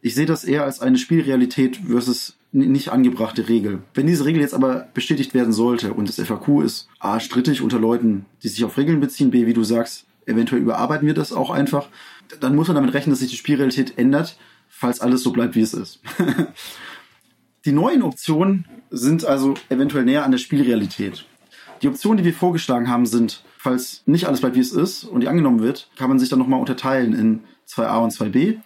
[0.00, 3.80] Ich sehe das eher als eine Spielrealität versus nicht angebrachte Regel.
[3.94, 7.78] Wenn diese Regel jetzt aber bestätigt werden sollte und das FAQ ist A, strittig unter
[7.78, 11.50] Leuten, die sich auf Regeln beziehen, B, wie du sagst, eventuell überarbeiten wir das auch
[11.50, 11.88] einfach,
[12.40, 14.36] dann muss man damit rechnen, dass sich die Spielrealität ändert,
[14.68, 16.00] falls alles so bleibt, wie es ist.
[17.64, 21.24] die neuen Optionen sind also eventuell näher an der Spielrealität.
[21.80, 25.20] Die Optionen, die wir vorgeschlagen haben, sind, falls nicht alles bleibt, wie es ist und
[25.20, 28.56] die angenommen wird, kann man sich dann nochmal unterteilen in 2a und 2b.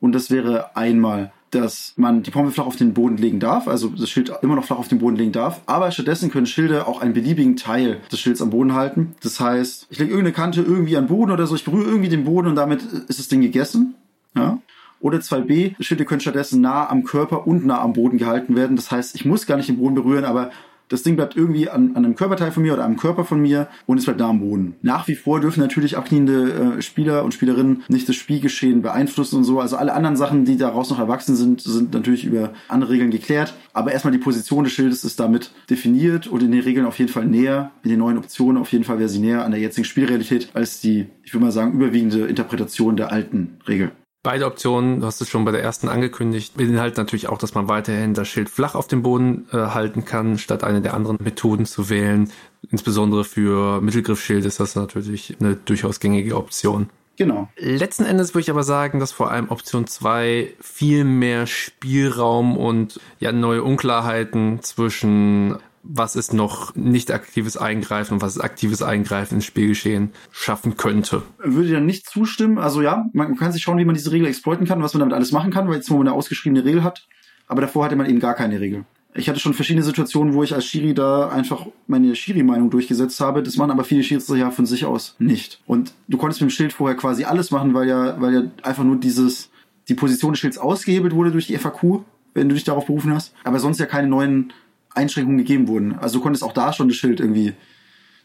[0.00, 3.88] Und das wäre einmal, dass man die Pompe flach auf den Boden legen darf, also
[3.88, 7.00] das Schild immer noch flach auf den Boden legen darf, aber stattdessen können Schilde auch
[7.00, 9.14] einen beliebigen Teil des Schilds am Boden halten.
[9.22, 12.08] Das heißt, ich lege irgendeine Kante irgendwie an den Boden oder so, ich berühre irgendwie
[12.08, 13.94] den Boden und damit ist das Ding gegessen.
[14.34, 14.58] Ja?
[14.98, 18.74] Oder 2b, Schilde können stattdessen nah am Körper und nah am Boden gehalten werden.
[18.74, 20.50] Das heißt, ich muss gar nicht den Boden berühren, aber
[20.90, 23.68] das Ding bleibt irgendwie an, an einem Körperteil von mir oder am Körper von mir
[23.86, 24.74] und es bleibt da am Boden.
[24.82, 29.44] Nach wie vor dürfen natürlich abkniende äh, Spieler und Spielerinnen nicht das Spielgeschehen beeinflussen und
[29.44, 29.60] so.
[29.60, 33.54] Also alle anderen Sachen, die daraus noch erwachsen sind, sind natürlich über andere Regeln geklärt.
[33.72, 37.10] Aber erstmal die Position des Schildes ist damit definiert und in den Regeln auf jeden
[37.10, 39.84] Fall näher, in den neuen Optionen auf jeden Fall wäre sie näher an der jetzigen
[39.84, 43.92] Spielrealität als die, ich würde mal sagen, überwiegende Interpretation der alten Regel.
[44.22, 47.68] Beide Optionen, du hast es schon bei der ersten angekündigt, beinhalten natürlich auch, dass man
[47.68, 51.64] weiterhin das Schild flach auf dem Boden äh, halten kann, statt eine der anderen Methoden
[51.64, 52.30] zu wählen.
[52.70, 56.90] Insbesondere für Mittelgriffschild ist das natürlich eine durchaus gängige Option.
[57.16, 57.48] Genau.
[57.56, 63.00] Letzten Endes würde ich aber sagen, dass vor allem Option 2 viel mehr Spielraum und
[63.20, 69.36] ja neue Unklarheiten zwischen was ist noch nicht aktives Eingreifen und was ist aktives Eingreifen
[69.36, 71.22] ins Spielgeschehen schaffen könnte.
[71.38, 72.58] Würde ja nicht zustimmen.
[72.58, 75.14] Also ja, man kann sich schauen, wie man diese Regel exploiten kann, was man damit
[75.14, 77.06] alles machen kann, weil jetzt wo man eine ausgeschriebene Regel hat.
[77.46, 78.84] Aber davor hatte man eben gar keine Regel.
[79.12, 83.42] Ich hatte schon verschiedene Situationen, wo ich als Schiri da einfach meine Schiri-Meinung durchgesetzt habe.
[83.42, 85.60] Das machen aber viele Schiedsrichter ja von sich aus nicht.
[85.66, 88.84] Und du konntest mit dem Schild vorher quasi alles machen, weil ja, weil ja einfach
[88.84, 89.50] nur dieses,
[89.88, 92.02] die Position des Schilds ausgehebelt wurde durch die FAQ,
[92.34, 93.34] wenn du dich darauf berufen hast.
[93.42, 94.52] Aber sonst ja keine neuen
[94.94, 95.98] Einschränkungen gegeben wurden.
[95.98, 97.52] Also du konntest auch da schon das Schild irgendwie,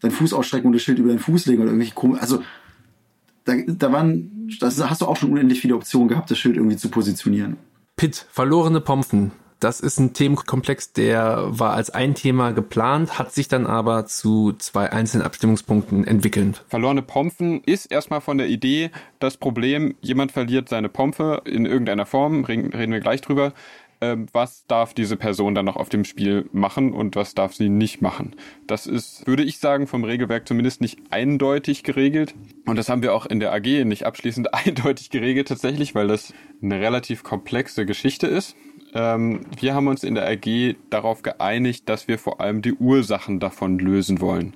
[0.01, 2.21] deinen Fuß ausstrecken und das Schild über deinen Fuß legen oder irgendwelche komisch.
[2.21, 2.41] Also
[3.45, 6.77] da, da waren, das hast du auch schon unendlich viele Optionen gehabt, das Schild irgendwie
[6.77, 7.57] zu positionieren.
[7.95, 9.31] Pit, verlorene Pompen.
[9.61, 14.53] Das ist ein Themenkomplex, der war als ein Thema geplant, hat sich dann aber zu
[14.57, 16.63] zwei einzelnen Abstimmungspunkten entwickelt.
[16.67, 22.05] Verlorene Pompen ist erstmal von der Idee das Problem, jemand verliert seine Pompe in irgendeiner
[22.05, 23.53] Form, reden, reden wir gleich drüber
[24.01, 27.69] ähm, was darf diese Person dann noch auf dem Spiel machen und was darf sie
[27.69, 28.35] nicht machen.
[28.67, 32.35] Das ist, würde ich sagen, vom Regelwerk zumindest nicht eindeutig geregelt.
[32.65, 36.33] Und das haben wir auch in der AG nicht abschließend eindeutig geregelt tatsächlich, weil das
[36.61, 38.55] eine relativ komplexe Geschichte ist.
[38.93, 43.39] Ähm, wir haben uns in der AG darauf geeinigt, dass wir vor allem die Ursachen
[43.39, 44.53] davon lösen wollen.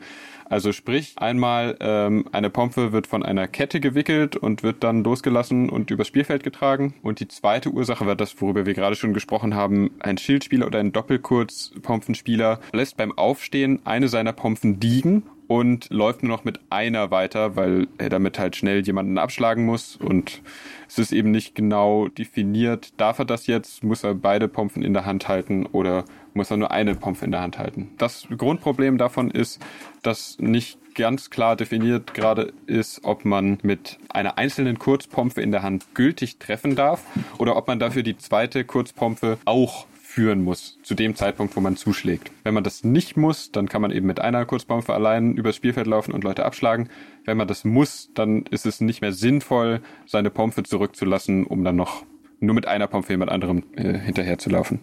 [0.49, 5.69] Also sprich, einmal ähm, eine Pompe wird von einer Kette gewickelt und wird dann losgelassen
[5.69, 6.95] und übers Spielfeld getragen.
[7.03, 9.91] Und die zweite Ursache war das, worüber wir gerade schon gesprochen haben.
[9.99, 16.29] Ein Schildspieler oder ein Doppelkurzpompenspieler lässt beim Aufstehen eine seiner Pompen liegen und läuft nur
[16.29, 20.43] noch mit einer weiter, weil er damit halt schnell jemanden abschlagen muss und
[20.87, 22.93] es ist eben nicht genau definiert.
[22.97, 23.83] Darf er das jetzt?
[23.83, 27.31] Muss er beide Pompen in der Hand halten oder muss er nur eine Pompe in
[27.31, 27.89] der Hand halten?
[27.97, 29.59] Das Grundproblem davon ist,
[30.03, 35.63] dass nicht ganz klar definiert gerade ist, ob man mit einer einzelnen Kurzpompe in der
[35.63, 37.01] Hand gültig treffen darf
[37.39, 41.75] oder ob man dafür die zweite Kurzpompe auch führen muss, zu dem Zeitpunkt, wo man
[41.75, 42.31] zuschlägt.
[42.43, 45.85] Wenn man das nicht muss, dann kann man eben mit einer Kurzpompe allein übers Spielfeld
[45.85, 46.89] laufen und Leute abschlagen.
[47.25, 51.75] Wenn man das muss, dann ist es nicht mehr sinnvoll, seine Pompe zurückzulassen, um dann
[51.75, 52.05] noch
[52.39, 54.79] nur mit einer Pompe jemand anderem äh, hinterher zu laufen.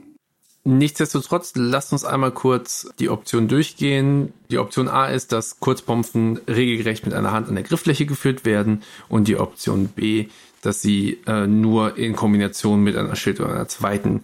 [0.62, 4.32] Nichtsdestotrotz, lasst uns einmal kurz die Option durchgehen.
[4.50, 8.82] Die Option A ist, dass Kurzpompen regelgerecht mit einer Hand an der Grifffläche geführt werden
[9.08, 10.28] und die Option B,
[10.62, 14.22] dass sie äh, nur in Kombination mit einer Schild- oder einer zweiten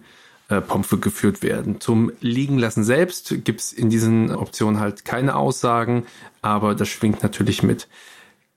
[0.49, 1.79] äh, Pompe geführt werden.
[1.79, 6.05] Zum Liegenlassen selbst gibt es in diesen Optionen halt keine Aussagen,
[6.41, 7.87] aber das schwingt natürlich mit.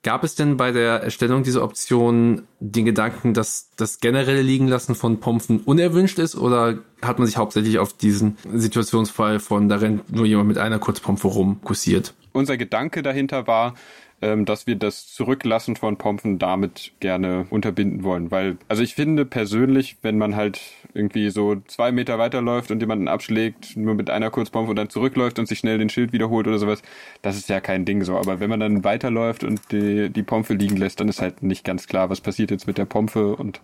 [0.03, 5.19] Gab es denn bei der Erstellung dieser Option den Gedanken, dass das generelle Liegenlassen von
[5.19, 10.25] Pompen unerwünscht ist oder hat man sich hauptsächlich auf diesen Situationsfall von da rennt nur
[10.25, 12.13] jemand mit einer Kurzpompe rum kursiert?
[12.31, 13.73] Unser Gedanke dahinter war,
[14.21, 18.31] ähm, dass wir das Zurücklassen von Pompen damit gerne unterbinden wollen.
[18.31, 20.59] Weil, also ich finde persönlich, wenn man halt
[20.93, 25.37] irgendwie so zwei Meter weiterläuft und jemanden abschlägt, nur mit einer Kurzpompe und dann zurückläuft
[25.37, 26.81] und sich schnell den Schild wiederholt oder sowas,
[27.21, 28.17] das ist ja kein Ding so.
[28.17, 31.63] Aber wenn man dann weiterläuft und die, die Pompe liegen lässt, dann ist halt nicht
[31.63, 33.61] ganz klar, was passiert jetzt mit der Pompe und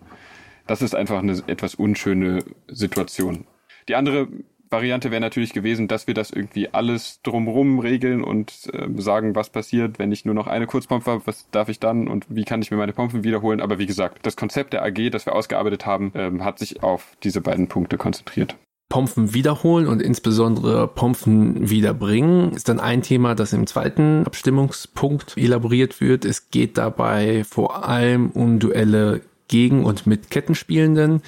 [0.66, 3.46] das ist einfach eine etwas unschöne Situation.
[3.88, 4.28] Die andere
[4.74, 9.50] Variante wäre natürlich gewesen, dass wir das irgendwie alles drumrum regeln und äh, sagen, was
[9.50, 12.60] passiert, wenn ich nur noch eine Kurzpompe habe, was darf ich dann und wie kann
[12.60, 13.60] ich mir meine Pompen wiederholen.
[13.60, 17.16] Aber wie gesagt, das Konzept der AG, das wir ausgearbeitet haben, ähm, hat sich auf
[17.22, 18.56] diese beiden Punkte konzentriert.
[18.88, 26.00] Pompen wiederholen und insbesondere Pompen wiederbringen ist dann ein Thema, das im zweiten Abstimmungspunkt elaboriert
[26.00, 26.24] wird.
[26.24, 31.22] Es geht dabei vor allem um Duelle gegen und mit Kettenspielenden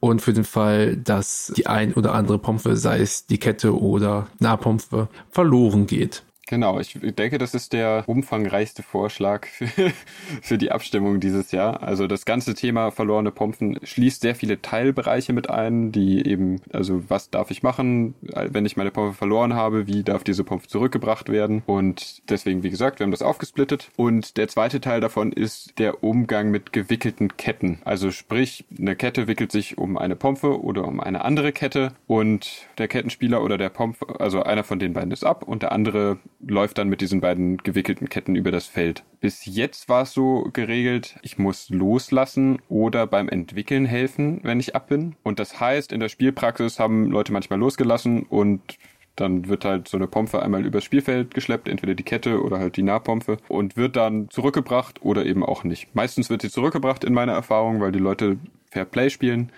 [0.00, 4.28] und für den Fall, dass die ein oder andere Pompe, sei es die Kette oder
[4.38, 6.22] Nahpompe, verloren geht.
[6.48, 9.46] Genau, ich denke, das ist der umfangreichste Vorschlag
[10.40, 11.82] für, die Abstimmung dieses Jahr.
[11.82, 17.04] Also das ganze Thema verlorene Pompen schließt sehr viele Teilbereiche mit ein, die eben, also
[17.10, 21.28] was darf ich machen, wenn ich meine Pompe verloren habe, wie darf diese Pompe zurückgebracht
[21.28, 25.78] werden und deswegen, wie gesagt, wir haben das aufgesplittet und der zweite Teil davon ist
[25.78, 27.82] der Umgang mit gewickelten Ketten.
[27.84, 32.68] Also sprich, eine Kette wickelt sich um eine Pompe oder um eine andere Kette und
[32.78, 36.16] der Kettenspieler oder der Pompe, also einer von den beiden ist ab und der andere
[36.40, 39.04] läuft dann mit diesen beiden gewickelten Ketten über das Feld.
[39.20, 44.76] Bis jetzt war es so geregelt, ich muss loslassen oder beim Entwickeln helfen, wenn ich
[44.76, 45.16] ab bin.
[45.22, 48.78] Und das heißt, in der Spielpraxis haben Leute manchmal losgelassen und
[49.16, 52.76] dann wird halt so eine Pompe einmal übers Spielfeld geschleppt, entweder die Kette oder halt
[52.76, 55.94] die Nahpompe und wird dann zurückgebracht oder eben auch nicht.
[55.94, 58.38] Meistens wird sie zurückgebracht in meiner Erfahrung, weil die Leute
[58.70, 59.50] Fair Play spielen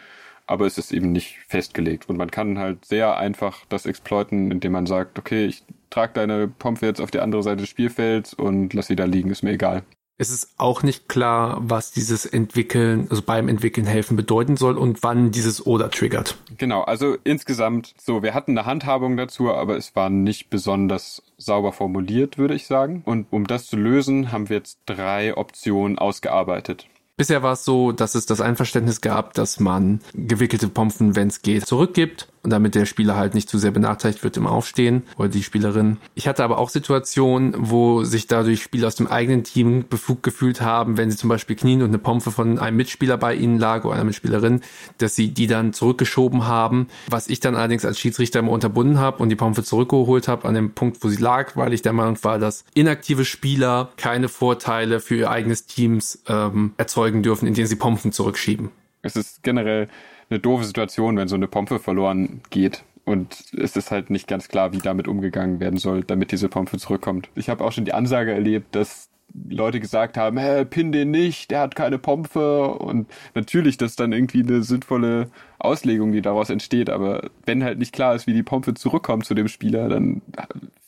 [0.50, 2.08] aber es ist eben nicht festgelegt.
[2.08, 6.48] Und man kann halt sehr einfach das exploiten, indem man sagt, okay, ich trage deine
[6.48, 9.52] Pompe jetzt auf die andere Seite des Spielfelds und lass sie da liegen, ist mir
[9.52, 9.82] egal.
[10.20, 15.02] Es ist auch nicht klar, was dieses Entwickeln, also beim Entwickeln helfen bedeuten soll und
[15.02, 16.36] wann dieses Oder triggert.
[16.58, 21.72] Genau, also insgesamt so, wir hatten eine Handhabung dazu, aber es war nicht besonders sauber
[21.72, 23.00] formuliert, würde ich sagen.
[23.06, 26.86] Und um das zu lösen, haben wir jetzt drei Optionen ausgearbeitet.
[27.20, 31.42] Bisher war es so, dass es das Einverständnis gab, dass man gewickelte Pompen, wenn es
[31.42, 35.28] geht, zurückgibt und damit der Spieler halt nicht zu sehr benachteiligt wird im Aufstehen oder
[35.28, 35.98] die Spielerin.
[36.14, 40.60] Ich hatte aber auch Situationen, wo sich dadurch Spieler aus dem eigenen Team befugt gefühlt
[40.60, 43.84] haben, wenn sie zum Beispiel knien und eine Pompe von einem Mitspieler bei ihnen lag
[43.84, 44.62] oder einer Mitspielerin,
[44.98, 49.22] dass sie die dann zurückgeschoben haben, was ich dann allerdings als Schiedsrichter immer unterbunden habe
[49.22, 52.16] und die Pompe zurückgeholt habe an dem Punkt, wo sie lag, weil ich der Meinung
[52.22, 57.76] war, dass inaktive Spieler keine Vorteile für ihr eigenes Teams ähm, erzeugen dürfen, indem sie
[57.76, 58.70] Pompen zurückschieben.
[59.02, 59.88] Es ist generell
[60.30, 62.84] eine doofe Situation, wenn so eine Pompe verloren geht.
[63.04, 66.78] Und es ist halt nicht ganz klar, wie damit umgegangen werden soll, damit diese Pompe
[66.78, 67.28] zurückkommt.
[67.34, 69.08] Ich habe auch schon die Ansage erlebt, dass
[69.48, 72.68] Leute gesagt haben, hä, pin den nicht, der hat keine Pompe.
[72.68, 75.30] Und natürlich, das ist dann irgendwie eine sinnvolle
[75.60, 76.90] Auslegung, die daraus entsteht.
[76.90, 80.22] Aber wenn halt nicht klar ist, wie die Pompe zurückkommt zu dem Spieler, dann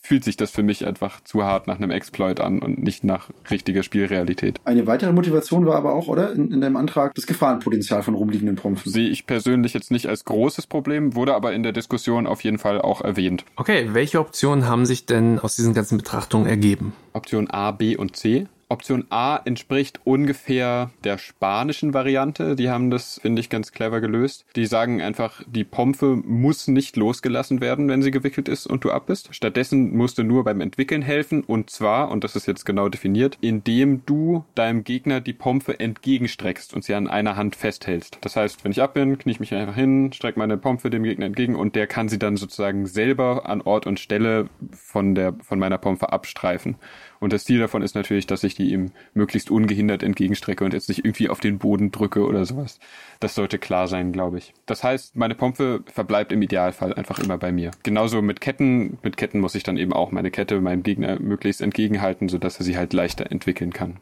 [0.03, 3.31] fühlt sich das für mich einfach zu hart nach einem Exploit an und nicht nach
[3.51, 4.59] richtiger Spielrealität.
[4.65, 8.57] Eine weitere Motivation war aber auch, oder, in, in deinem Antrag, das Gefahrenpotenzial von rumliegenden
[8.57, 8.91] Pompen.
[8.91, 12.59] Sehe ich persönlich jetzt nicht als großes Problem, wurde aber in der Diskussion auf jeden
[12.59, 13.45] Fall auch erwähnt.
[13.57, 16.93] Okay, welche Optionen haben sich denn aus diesen ganzen Betrachtungen ergeben?
[17.13, 18.49] Option A, B und C.
[18.73, 22.57] Option A entspricht ungefähr der spanischen Variante.
[22.57, 24.47] Die haben das, finde ich, ganz clever gelöst.
[24.57, 28.91] Die sagen einfach, die Pompe muss nicht losgelassen werden, wenn sie gewickelt ist und du
[28.91, 29.29] ab bist.
[29.35, 33.37] Stattdessen musst du nur beim Entwickeln helfen und zwar, und das ist jetzt genau definiert,
[33.43, 38.17] indem du deinem Gegner die Pompe entgegenstreckst und sie an einer Hand festhältst.
[38.23, 41.03] Das heißt, wenn ich ab bin, knie ich mich einfach hin, strecke meine Pompe dem
[41.03, 45.35] Gegner entgegen und der kann sie dann sozusagen selber an Ort und Stelle von der,
[45.43, 46.77] von meiner Pompe abstreifen.
[47.23, 50.89] Und das Ziel davon ist natürlich, dass ich die ihm möglichst ungehindert entgegenstrecke und jetzt
[50.89, 52.81] nicht irgendwie auf den Boden drücke oder sowas.
[53.21, 54.55] Das sollte klar sein, glaube ich.
[54.67, 57.71] Das heißt, meine Pompe verbleibt im Idealfall einfach immer bei mir.
[57.85, 58.99] Genauso mit Ketten.
[59.05, 62.65] Mit Ketten muss ich dann eben auch meine Kette meinem Gegner möglichst entgegenhalten, sodass er
[62.65, 63.99] sie halt leichter entwickeln kann.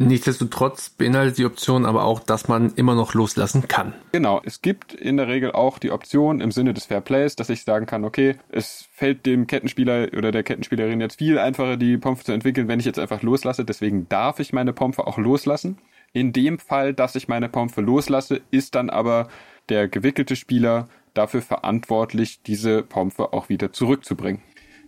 [0.00, 3.94] Nichtsdestotrotz beinhaltet die Option aber auch, dass man immer noch loslassen kann.
[4.12, 7.48] Genau, es gibt in der Regel auch die Option im Sinne des Fair Plays, dass
[7.48, 11.98] ich sagen kann, okay, es fällt dem Kettenspieler oder der Kettenspielerin jetzt viel einfacher, die
[11.98, 13.64] Pompe zu entwickeln, wenn ich jetzt einfach loslasse.
[13.64, 15.78] Deswegen darf ich meine Pompe auch loslassen.
[16.12, 19.26] In dem Fall, dass ich meine Pompe loslasse, ist dann aber
[19.68, 24.42] der gewickelte Spieler dafür verantwortlich, diese Pompe auch wieder zurückzubringen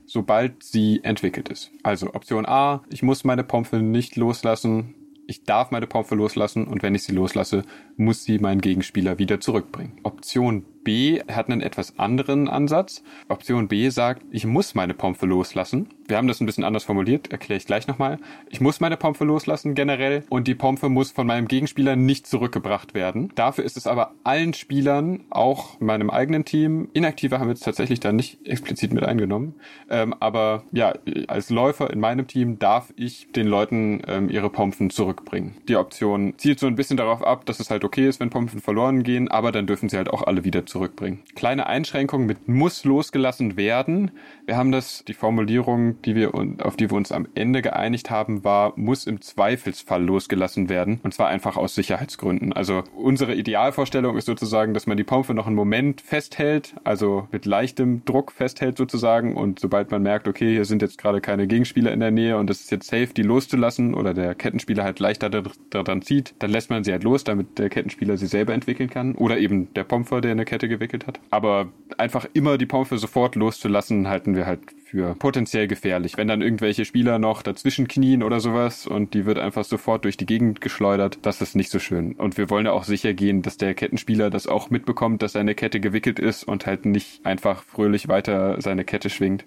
[0.06, 1.70] sobald sie entwickelt ist.
[1.84, 4.96] Also Option A, ich muss meine Pompe nicht loslassen,
[5.30, 7.62] ich darf meine Pompe loslassen und wenn ich sie loslasse,
[7.96, 10.00] muss sie meinen Gegenspieler wieder zurückbringen.
[10.02, 13.02] Option B hat einen etwas anderen Ansatz.
[13.28, 15.88] Option B sagt, ich muss meine Pompe loslassen.
[16.06, 18.18] Wir haben das ein bisschen anders formuliert, erkläre ich gleich nochmal.
[18.48, 22.94] Ich muss meine Pompe loslassen generell und die Pompe muss von meinem Gegenspieler nicht zurückgebracht
[22.94, 23.30] werden.
[23.36, 28.00] Dafür ist es aber allen Spielern, auch meinem eigenen Team, inaktive haben wir jetzt tatsächlich
[28.00, 29.54] da nicht explizit mit eingenommen,
[29.88, 30.94] ähm, aber ja,
[31.28, 35.58] als Läufer in meinem Team darf ich den Leuten ähm, ihre Pompen zurückbringen.
[35.68, 38.60] Die Option zielt so ein bisschen darauf ab, dass es halt okay ist, wenn Pompen
[38.60, 41.20] verloren gehen, aber dann dürfen sie halt auch alle wieder zurückbringen.
[41.34, 44.12] Kleine Einschränkung mit muss losgelassen werden.
[44.46, 48.44] Wir haben das, die Formulierung, die wir, auf die wir uns am Ende geeinigt haben,
[48.44, 51.00] war, muss im Zweifelsfall losgelassen werden.
[51.02, 52.52] Und zwar einfach aus Sicherheitsgründen.
[52.52, 57.44] Also unsere Idealvorstellung ist sozusagen, dass man die Pompe noch einen Moment festhält, also mit
[57.46, 59.36] leichtem Druck festhält sozusagen.
[59.36, 62.48] Und sobald man merkt, okay, hier sind jetzt gerade keine Gegenspieler in der Nähe und
[62.48, 65.30] es ist jetzt safe, die loszulassen oder der Kettenspieler halt leichter
[65.70, 69.14] daran zieht, dann lässt man sie halt los, damit der Kettenspieler sie selber entwickeln kann.
[69.16, 71.20] Oder eben der Pomper, der eine Kette gewickelt hat.
[71.30, 76.16] Aber einfach immer die Pompe sofort loszulassen, halten wir halt für potenziell gefährlich.
[76.16, 80.16] Wenn dann irgendwelche Spieler noch dazwischen knien oder sowas und die wird einfach sofort durch
[80.16, 82.14] die Gegend geschleudert, das ist nicht so schön.
[82.14, 85.54] Und wir wollen ja auch sicher gehen, dass der Kettenspieler das auch mitbekommt, dass seine
[85.54, 89.44] Kette gewickelt ist und halt nicht einfach fröhlich weiter seine Kette schwingt.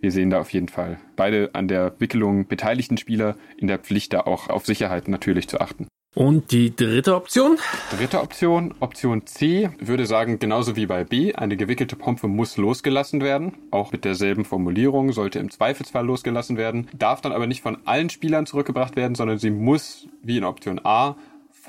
[0.00, 4.12] Wir sehen da auf jeden Fall beide an der Wickelung beteiligten Spieler in der Pflicht,
[4.12, 5.86] da auch auf Sicherheit natürlich zu achten.
[6.12, 7.56] Und die dritte Option?
[7.96, 13.20] Dritte Option, Option C, würde sagen, genauso wie bei B, eine gewickelte Pompe muss losgelassen
[13.20, 13.52] werden.
[13.70, 18.10] Auch mit derselben Formulierung, sollte im Zweifelsfall losgelassen werden, darf dann aber nicht von allen
[18.10, 21.14] Spielern zurückgebracht werden, sondern sie muss, wie in Option A,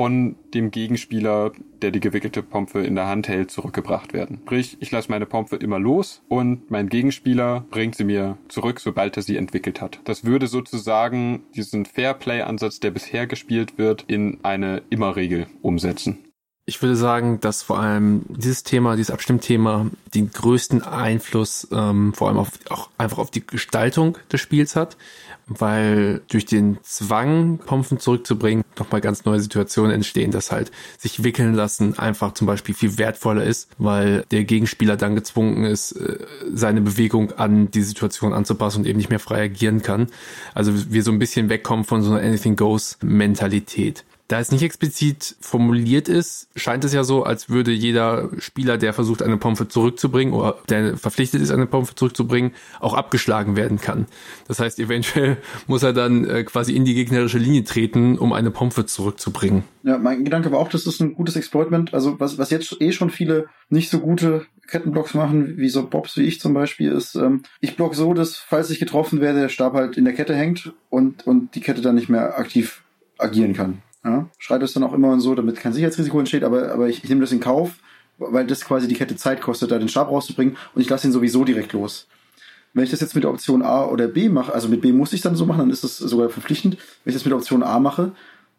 [0.01, 1.51] von dem Gegenspieler,
[1.83, 4.39] der die gewickelte Pompe in der Hand hält, zurückgebracht werden.
[4.45, 9.15] Sprich, ich lasse meine Pompe immer los und mein Gegenspieler bringt sie mir zurück, sobald
[9.17, 9.99] er sie entwickelt hat.
[10.05, 16.17] Das würde sozusagen diesen Fairplay-Ansatz, der bisher gespielt wird, in eine Immerregel umsetzen.
[16.65, 22.29] Ich würde sagen, dass vor allem dieses Thema, dieses Abstimmthema, den größten Einfluss ähm, vor
[22.29, 24.97] allem auf, auch einfach auf die Gestaltung des Spiels hat
[25.59, 31.53] weil durch den Zwang, Pompen zurückzubringen, nochmal ganz neue Situationen entstehen, dass halt sich wickeln
[31.53, 36.17] lassen einfach zum Beispiel viel wertvoller ist, weil der Gegenspieler dann gezwungen ist, äh,
[36.53, 40.07] seine Bewegung an die Situation anzupassen und eben nicht mehr frei agieren kann.
[40.53, 44.03] Also wir so ein bisschen wegkommen von so einer Anything Goes Mentalität.
[44.31, 48.93] Da es nicht explizit formuliert ist, scheint es ja so, als würde jeder Spieler, der
[48.93, 54.05] versucht, eine Pompe zurückzubringen oder der verpflichtet ist, eine Pompe zurückzubringen, auch abgeschlagen werden kann.
[54.47, 55.35] Das heißt, eventuell
[55.67, 59.65] muss er dann äh, quasi in die gegnerische Linie treten, um eine Pompe zurückzubringen.
[59.83, 61.93] Ja, mein Gedanke war auch, das ist ein gutes Exploitment.
[61.93, 66.15] Also was, was jetzt eh schon viele nicht so gute Kettenblocks machen, wie so Bobs
[66.15, 69.49] wie ich zum Beispiel, ist, ähm, ich block so, dass falls ich getroffen werde, der
[69.49, 72.85] Stab halt in der Kette hängt und, und die Kette dann nicht mehr aktiv
[73.17, 73.81] agieren kann.
[74.03, 77.09] Ja, schreibe es dann auch immer so, damit kein Sicherheitsrisiko entsteht, aber, aber ich, ich
[77.09, 77.75] nehme das in Kauf,
[78.17, 81.13] weil das quasi die Kette Zeit kostet, da den Stab rauszubringen und ich lasse ihn
[81.13, 82.07] sowieso direkt los.
[82.73, 85.13] Wenn ich das jetzt mit der Option A oder B mache, also mit B muss
[85.13, 86.77] ich dann so machen, dann ist das sogar verpflichtend.
[87.03, 88.13] Wenn ich das mit der Option A mache,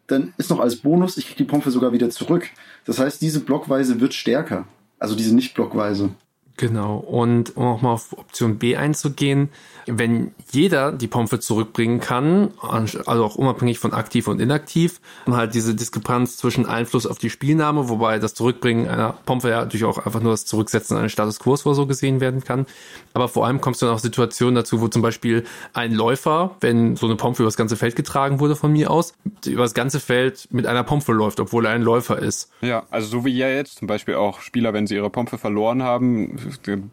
[0.07, 2.49] dann ist noch als Bonus, ich kriege die Pompe sogar wieder zurück.
[2.85, 4.67] Das heißt, diese Blockweise wird stärker.
[4.99, 6.11] Also diese Nicht-Blockweise.
[6.57, 6.97] Genau.
[6.97, 9.49] Und um auch mal auf Option B einzugehen,
[9.85, 15.55] wenn jeder die Pompe zurückbringen kann, also auch unabhängig von aktiv und inaktiv, und halt
[15.55, 19.97] diese Diskrepanz zwischen Einfluss auf die Spielnahme, wobei das Zurückbringen einer Pompe ja natürlich auch
[19.97, 22.65] einfach nur das Zurücksetzen eines Status Quo so gesehen werden kann.
[23.13, 25.43] Aber vor allem kommst du dann auch Situationen dazu, wo zum Beispiel
[25.73, 29.13] ein Läufer, wenn so eine Pompe über das ganze Feld getragen wurde von mir aus,
[29.45, 32.51] über das ganze Feld mit einer Pompe läuft, obwohl er ein Läufer ist.
[32.61, 35.83] Ja, also so wie ja jetzt zum Beispiel auch Spieler, wenn sie ihre Pompe verloren
[35.83, 36.37] haben,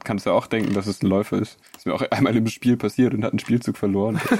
[0.04, 1.58] kannst du auch denken, dass es ein Läufer ist.
[1.72, 4.20] Das ist mir auch einmal im Spiel passiert und hat einen Spielzug verloren.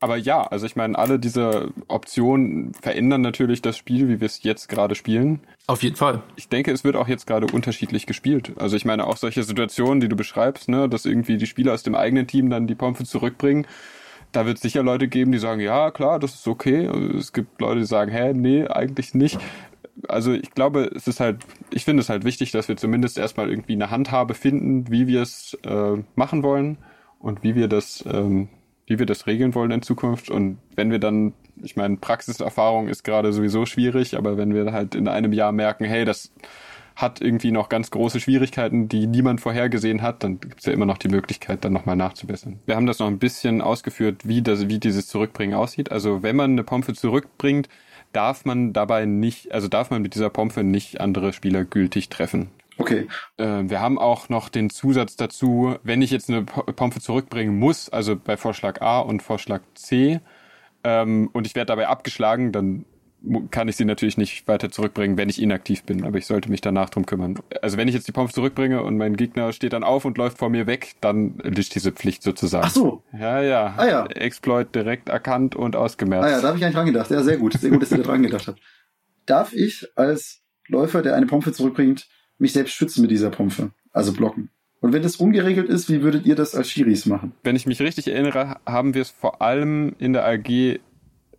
[0.00, 4.42] Aber ja, also ich meine, alle diese Optionen verändern natürlich das Spiel, wie wir es
[4.42, 5.38] jetzt gerade spielen.
[5.68, 6.22] Auf jeden Fall.
[6.34, 8.52] Ich denke, es wird auch jetzt gerade unterschiedlich gespielt.
[8.58, 11.84] Also ich meine, auch solche Situationen, die du beschreibst, ne, dass irgendwie die Spieler aus
[11.84, 13.64] dem eigenen Team dann die Pompe zurückbringen.
[14.32, 16.86] Da wird es sicher Leute geben, die sagen, ja, klar, das ist okay.
[17.16, 19.38] Es gibt Leute, die sagen, hä, nee, eigentlich nicht
[20.08, 23.50] also ich glaube, es ist halt, ich finde es halt wichtig, dass wir zumindest erstmal
[23.50, 26.78] irgendwie eine Handhabe finden, wie wir es äh, machen wollen
[27.18, 28.48] und wie wir das, ähm,
[28.86, 30.30] wie wir das regeln wollen in Zukunft.
[30.30, 31.32] Und wenn wir dann,
[31.62, 35.84] ich meine, Praxiserfahrung ist gerade sowieso schwierig, aber wenn wir halt in einem Jahr merken,
[35.84, 36.32] hey, das
[36.94, 40.84] hat irgendwie noch ganz große Schwierigkeiten, die niemand vorhergesehen hat, dann gibt es ja immer
[40.84, 42.58] noch die Möglichkeit, dann nochmal nachzubessern.
[42.66, 45.90] Wir haben das noch ein bisschen ausgeführt, wie, das, wie dieses Zurückbringen aussieht.
[45.90, 47.68] Also wenn man eine Pompe zurückbringt,
[48.12, 52.50] darf man dabei nicht, also darf man mit dieser Pompe nicht andere Spieler gültig treffen.
[52.78, 53.06] Okay.
[53.36, 57.58] Äh, wir haben auch noch den Zusatz dazu, wenn ich jetzt eine Po- Pompe zurückbringen
[57.58, 60.20] muss, also bei Vorschlag A und Vorschlag C,
[60.84, 62.84] ähm, und ich werde dabei abgeschlagen, dann
[63.50, 66.60] kann ich sie natürlich nicht weiter zurückbringen, wenn ich inaktiv bin, aber ich sollte mich
[66.60, 67.38] danach drum kümmern.
[67.60, 70.38] Also wenn ich jetzt die Pompe zurückbringe und mein Gegner steht dann auf und läuft
[70.38, 72.66] vor mir weg, dann liegt diese Pflicht sozusagen.
[72.66, 73.02] Ach so.
[73.12, 73.74] Ja, ja.
[73.76, 74.06] Ah, ja.
[74.06, 76.26] Exploit direkt erkannt und ausgemerzt.
[76.26, 77.10] Ah ja, da habe ich eigentlich dran gedacht.
[77.10, 77.54] Ja, sehr gut.
[77.54, 78.60] Sehr gut, dass ihr da dran gedacht habt.
[79.26, 82.08] Darf ich als Läufer, der eine Pompe zurückbringt,
[82.38, 83.70] mich selbst schützen mit dieser Pompe?
[83.92, 84.50] Also blocken.
[84.80, 87.32] Und wenn das ungeregelt ist, wie würdet ihr das als Schiris machen?
[87.44, 90.80] wenn ich mich richtig erinnere, haben wir es vor allem in der AG,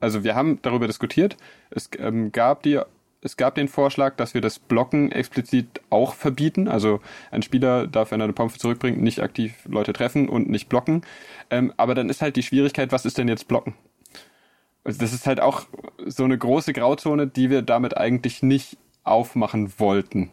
[0.04, 1.38] also wir haben darüber diskutiert.
[1.70, 2.78] Es ähm, gab die,
[3.22, 6.68] es gab den Vorschlag, dass wir das Blocken explizit auch verbieten.
[6.68, 7.00] Also
[7.32, 11.04] ein Spieler darf, wenn er eine Pompe zurückbringt, nicht aktiv Leute treffen und nicht blocken.
[11.50, 13.76] Ähm, aber dann ist halt die Schwierigkeit, was ist denn jetzt blocken?
[14.84, 15.68] Also das ist halt auch
[16.06, 20.32] so eine große Grauzone, die wir damit eigentlich nicht aufmachen wollten.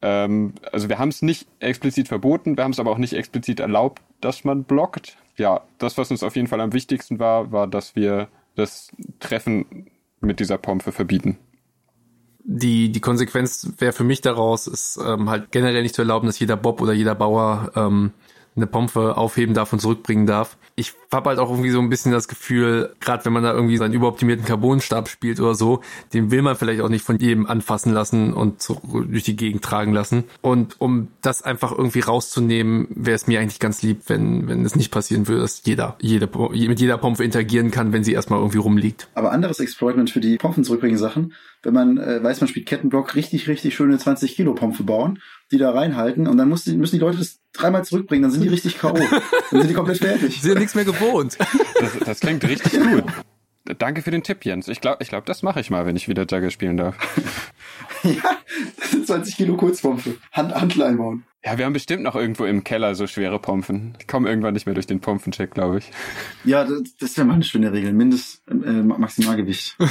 [0.00, 3.60] Ähm, also wir haben es nicht explizit verboten, wir haben es aber auch nicht explizit
[3.60, 5.18] erlaubt, dass man blockt.
[5.36, 8.28] Ja, das, was uns auf jeden Fall am wichtigsten war, war, dass wir
[8.58, 8.90] das
[9.20, 9.86] Treffen
[10.20, 11.38] mit dieser Pompe verbieten.
[12.44, 16.38] die, die Konsequenz wäre für mich daraus, ist ähm, halt generell nicht zu erlauben, dass
[16.38, 18.12] jeder Bob oder jeder Bauer ähm,
[18.58, 20.56] eine Pompe aufheben darf und zurückbringen darf.
[20.76, 23.78] Ich habe halt auch irgendwie so ein bisschen das Gefühl, gerade wenn man da irgendwie
[23.78, 25.80] seinen überoptimierten Carbonstab spielt oder so,
[26.12, 29.92] den will man vielleicht auch nicht von jedem anfassen lassen und durch die Gegend tragen
[29.92, 30.24] lassen.
[30.40, 34.76] Und um das einfach irgendwie rauszunehmen, wäre es mir eigentlich ganz lieb, wenn, wenn es
[34.76, 38.58] nicht passieren würde, dass jeder, jede, mit jeder Pompe interagieren kann, wenn sie erstmal irgendwie
[38.58, 39.08] rumliegt.
[39.14, 41.32] Aber anderes Exploitment für die Pompen zurückbringen Sachen,
[41.62, 45.58] wenn man äh, weiß, man spielt Kettenblock, richtig, richtig schöne 20 Kilo Pompe bauen, die
[45.58, 48.48] da reinhalten und dann muss die, müssen die Leute das dreimal zurückbringen, dann sind die
[48.48, 48.94] richtig K.O.
[49.50, 50.40] dann sind die komplett fertig.
[50.40, 51.36] Sie sind nichts mehr gewohnt.
[51.80, 53.04] Das, das klingt richtig gut.
[53.76, 54.68] Danke für den Tipp, Jens.
[54.68, 56.96] Ich glaube, ich glaub, das mache ich mal, wenn ich wieder Jugger spielen darf.
[58.02, 58.38] ja,
[59.06, 60.16] 20 Kilo Kurzpompe.
[60.32, 61.24] Hand, Handel einbauen.
[61.44, 63.94] Ja, wir haben bestimmt noch irgendwo im Keller so schwere Pompen.
[64.00, 65.90] Ich komme irgendwann nicht mehr durch den Pompencheck, glaube ich.
[66.44, 67.92] Ja, das, das wäre meine schöne Regel.
[67.92, 69.76] Mindest äh, Maximalgewicht.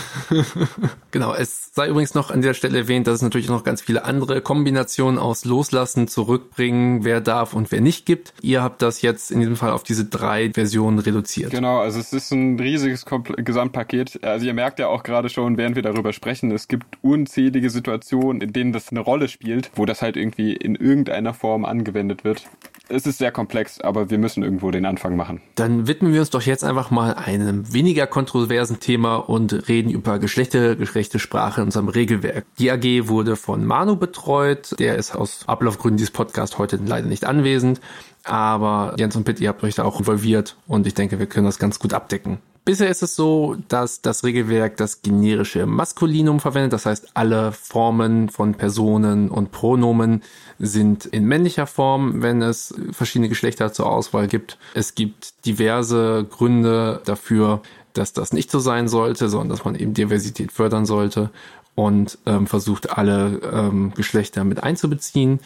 [1.12, 4.04] Genau, es sei übrigens noch an der Stelle erwähnt, dass es natürlich noch ganz viele
[4.06, 8.34] andere Kombinationen aus Loslassen, Zurückbringen, wer darf und wer nicht gibt.
[8.42, 11.52] Ihr habt das jetzt in diesem Fall auf diese drei Versionen reduziert.
[11.52, 14.24] Genau, also es ist ein riesiges Kompl- Gesamtpaket.
[14.24, 18.42] Also ihr merkt ja auch gerade schon, während wir darüber sprechen, es gibt unzählige Situationen,
[18.42, 22.48] in denen das eine Rolle spielt, wo das halt irgendwie in irgendeiner Form angewendet wird.
[22.90, 25.42] Es ist sehr komplex, aber wir müssen irgendwo den Anfang machen.
[25.56, 30.20] Dann widmen wir uns doch jetzt einfach mal einem weniger kontroversen Thema und reden über
[30.20, 32.46] geschlechtergerechte Sprache in unserem Regelwerk.
[32.58, 34.76] Die AG wurde von Manu betreut.
[34.80, 37.82] Der ist aus Ablaufgründen dieses Podcasts heute leider nicht anwesend.
[38.24, 41.46] Aber Jens und Pitt, ihr habt euch da auch involviert und ich denke, wir können
[41.46, 42.40] das ganz gut abdecken.
[42.68, 46.74] Bisher ist es so, dass das Regelwerk das generische Maskulinum verwendet.
[46.74, 50.22] Das heißt, alle Formen von Personen und Pronomen
[50.60, 54.58] sind in männlicher Form, wenn es verschiedene Geschlechter zur Auswahl gibt.
[54.74, 57.62] Es gibt diverse Gründe dafür,
[57.94, 61.30] dass das nicht so sein sollte, sondern dass man eben Diversität fördern sollte
[61.74, 65.40] und ähm, versucht, alle ähm, Geschlechter mit einzubeziehen.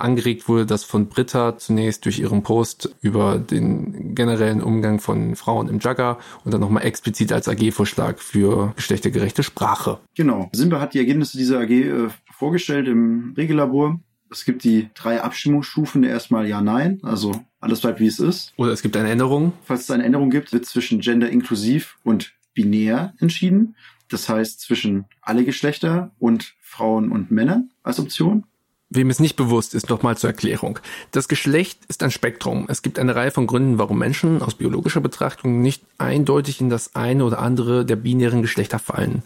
[0.00, 5.68] Angeregt wurde das von Britta zunächst durch ihren Post über den generellen Umgang von Frauen
[5.68, 9.98] im Jugger und dann nochmal explizit als AG-Vorschlag für geschlechtergerechte Sprache.
[10.14, 10.48] Genau.
[10.52, 14.00] Simba hat die Ergebnisse dieser AG äh, vorgestellt im Regellabor.
[14.30, 16.04] Es gibt die drei Abstimmungsstufen.
[16.04, 17.00] Erstmal Ja, Nein.
[17.02, 18.52] Also alles bleibt wie es ist.
[18.56, 19.52] Oder es gibt eine Änderung.
[19.64, 23.74] Falls es eine Änderung gibt, wird zwischen Gender inklusiv und binär entschieden.
[24.08, 28.44] Das heißt zwischen alle Geschlechter und Frauen und Männer als Option.
[28.92, 30.80] Wem es nicht bewusst ist, nochmal zur Erklärung.
[31.12, 32.66] Das Geschlecht ist ein Spektrum.
[32.68, 36.96] Es gibt eine Reihe von Gründen, warum Menschen aus biologischer Betrachtung nicht eindeutig in das
[36.96, 39.22] eine oder andere der binären Geschlechter fallen.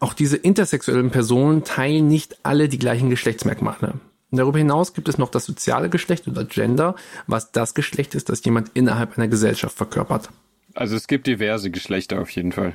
[0.00, 3.94] Auch diese intersexuellen Personen teilen nicht alle die gleichen Geschlechtsmerkmale.
[4.30, 6.96] Darüber hinaus gibt es noch das soziale Geschlecht oder Gender,
[7.26, 10.30] was das Geschlecht ist, das jemand innerhalb einer Gesellschaft verkörpert.
[10.74, 12.74] Also es gibt diverse Geschlechter auf jeden Fall.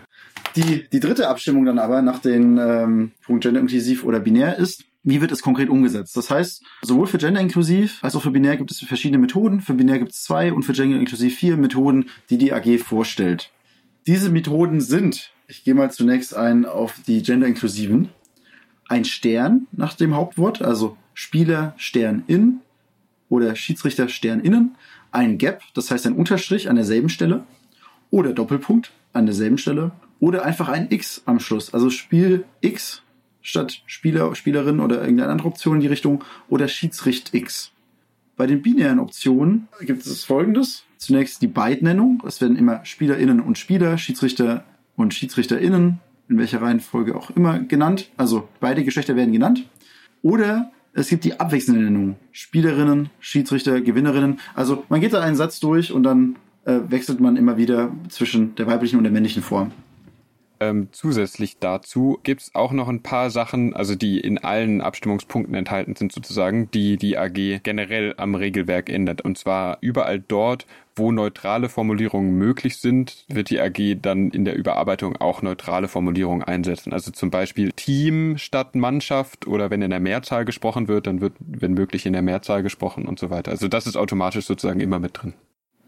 [0.55, 4.85] Die, die dritte Abstimmung dann aber nach den ähm, Punkt Gender inklusiv oder binär ist,
[5.03, 6.15] wie wird es konkret umgesetzt?
[6.17, 9.61] Das heißt, sowohl für Gender inklusiv als auch für binär gibt es verschiedene Methoden.
[9.61, 13.51] Für binär gibt es zwei und für Gender inklusiv vier Methoden, die die AG vorstellt.
[14.07, 18.09] Diese Methoden sind, ich gehe mal zunächst ein auf die Gender inklusiven,
[18.87, 22.59] ein Stern nach dem Hauptwort, also Spieler Stern in
[23.29, 24.75] oder Schiedsrichter Stern innen,
[25.11, 27.43] ein Gap, das heißt ein Unterstrich an derselben Stelle
[28.09, 33.03] oder Doppelpunkt an derselben Stelle oder einfach ein X am Schluss, also Spiel X
[33.41, 37.71] statt Spieler, Spielerin oder irgendeine andere Option in die Richtung oder Schiedsricht X.
[38.35, 40.83] Bei den binären Optionen gibt es folgendes.
[40.97, 42.23] Zunächst die Beidnennung.
[42.25, 44.63] Es werden immer SpielerInnen und Spieler, Schiedsrichter
[44.95, 48.09] und SchiedsrichterInnen in welcher Reihenfolge auch immer, genannt.
[48.15, 49.65] Also beide Geschlechter werden genannt.
[50.21, 52.15] Oder es gibt die abwechselnde Nennung.
[52.31, 54.39] Spielerinnen, Schiedsrichter, Gewinnerinnen.
[54.53, 56.35] Also man geht da einen Satz durch und dann
[56.65, 59.71] äh, wechselt man immer wieder zwischen der weiblichen und der männlichen Form.
[60.61, 65.55] Ähm, zusätzlich dazu gibt es auch noch ein paar Sachen, also die in allen Abstimmungspunkten
[65.55, 69.21] enthalten sind sozusagen, die die AG generell am Regelwerk ändert.
[69.21, 74.57] Und zwar überall dort, wo neutrale Formulierungen möglich sind, wird die AG dann in der
[74.57, 76.91] Überarbeitung auch neutrale Formulierungen einsetzen.
[76.91, 81.33] Also zum Beispiel Team statt Mannschaft oder wenn in der Mehrzahl gesprochen wird, dann wird,
[81.39, 83.51] wenn möglich, in der Mehrzahl gesprochen und so weiter.
[83.51, 85.33] Also das ist automatisch sozusagen immer mit drin.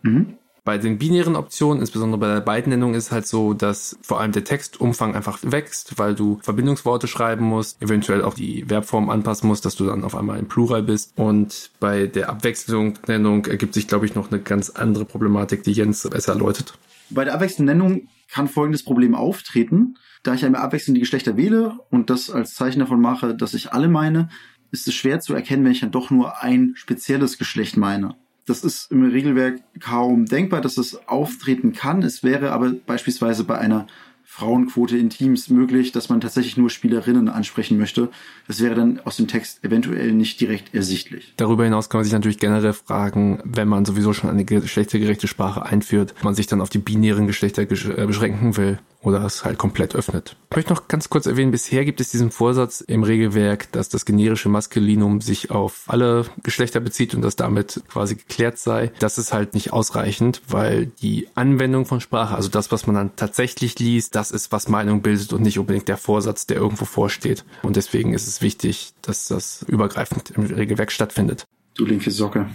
[0.03, 0.37] Mhm.
[0.63, 4.43] Bei den binären Optionen, insbesondere bei der Beidennennung, ist halt so, dass vor allem der
[4.43, 9.75] Textumfang einfach wächst, weil du Verbindungsworte schreiben musst, eventuell auch die Verbform anpassen musst, dass
[9.75, 11.13] du dann auf einmal im Plural bist.
[11.15, 16.07] Und bei der Abwechslungsnennung ergibt sich, glaube ich, noch eine ganz andere Problematik, die Jens
[16.07, 16.77] besser erläutert.
[17.09, 19.97] Bei der abwechselnden Nennung kann folgendes Problem auftreten.
[20.21, 23.73] Da ich einmal abwechselnd die Geschlechter wähle und das als Zeichen davon mache, dass ich
[23.73, 24.29] alle meine,
[24.69, 28.15] ist es schwer zu erkennen, wenn ich dann doch nur ein spezielles Geschlecht meine.
[28.45, 32.01] Das ist im Regelwerk kaum denkbar, dass es auftreten kann.
[32.03, 33.87] Es wäre aber beispielsweise bei einer
[34.23, 38.09] Frauenquote in Teams möglich, dass man tatsächlich nur Spielerinnen ansprechen möchte.
[38.47, 41.33] Das wäre dann aus dem Text eventuell nicht direkt ersichtlich.
[41.35, 45.65] Darüber hinaus kann man sich natürlich generell fragen, wenn man sowieso schon eine geschlechtergerechte Sprache
[45.65, 49.57] einführt, man sich dann auf die binären Geschlechter gesch- äh, beschränken will oder es halt
[49.57, 50.35] komplett öffnet.
[50.49, 54.05] Ich möchte noch ganz kurz erwähnen, bisher gibt es diesen Vorsatz im Regelwerk, dass das
[54.05, 58.91] generische Maskulinum sich auf alle Geschlechter bezieht und das damit quasi geklärt sei.
[58.99, 63.15] Das ist halt nicht ausreichend, weil die Anwendung von Sprache, also das, was man dann
[63.15, 67.43] tatsächlich liest, das ist, was Meinung bildet und nicht unbedingt der Vorsatz, der irgendwo vorsteht.
[67.63, 71.45] Und deswegen ist es wichtig, dass das übergreifend im Regelwerk stattfindet.
[71.75, 72.49] Du linke Socke.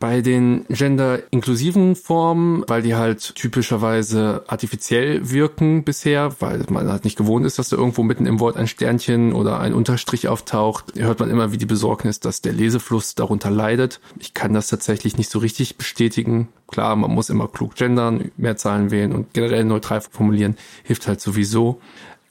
[0.00, 7.18] Bei den gender-inklusiven Formen, weil die halt typischerweise artifiziell wirken bisher, weil man halt nicht
[7.18, 11.18] gewohnt ist, dass da irgendwo mitten im Wort ein Sternchen oder ein Unterstrich auftaucht, hört
[11.18, 14.00] man immer wie die Besorgnis, dass der Lesefluss darunter leidet.
[14.20, 16.48] Ich kann das tatsächlich nicht so richtig bestätigen.
[16.68, 21.80] Klar, man muss immer klug gendern, Mehrzahlen wählen und generell neutral formulieren, hilft halt sowieso.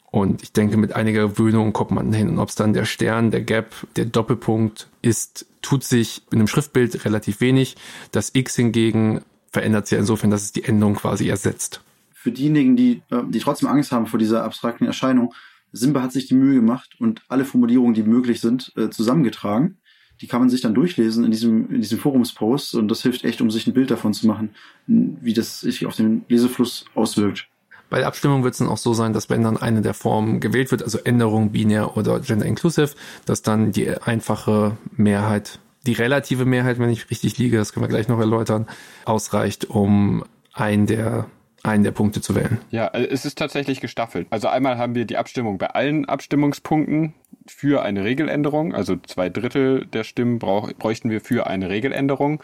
[0.09, 2.29] Und ich denke, mit einiger Gewöhnung kommt man hin.
[2.29, 6.47] Und ob es dann der Stern, der Gap, der Doppelpunkt ist, tut sich in einem
[6.47, 7.75] Schriftbild relativ wenig.
[8.11, 11.81] Das X hingegen verändert sich insofern, dass es die Endung quasi ersetzt.
[12.13, 15.33] Für diejenigen, die, äh, die trotzdem Angst haben vor dieser abstrakten Erscheinung,
[15.73, 19.77] Simba hat sich die Mühe gemacht und alle Formulierungen, die möglich sind, äh, zusammengetragen.
[20.21, 23.41] Die kann man sich dann durchlesen in diesem, in diesem Forumspost und das hilft echt,
[23.41, 24.55] um sich ein Bild davon zu machen,
[24.87, 27.49] wie das sich auf den Lesefluss auswirkt.
[27.89, 30.39] Bei der Abstimmung wird es dann auch so sein, dass wenn dann eine der Formen
[30.39, 36.45] gewählt wird, also Änderung, binär oder gender inclusive, dass dann die einfache Mehrheit, die relative
[36.45, 38.67] Mehrheit, wenn ich richtig liege, das können wir gleich noch erläutern,
[39.05, 40.23] ausreicht, um
[40.53, 41.27] einen der
[41.63, 42.59] einen der Punkte zu wählen.
[42.71, 44.27] Ja, also es ist tatsächlich gestaffelt.
[44.29, 47.13] Also einmal haben wir die Abstimmung bei allen Abstimmungspunkten
[47.45, 48.73] für eine Regeländerung.
[48.73, 52.41] Also zwei Drittel der Stimmen brauch, bräuchten wir für eine Regeländerung.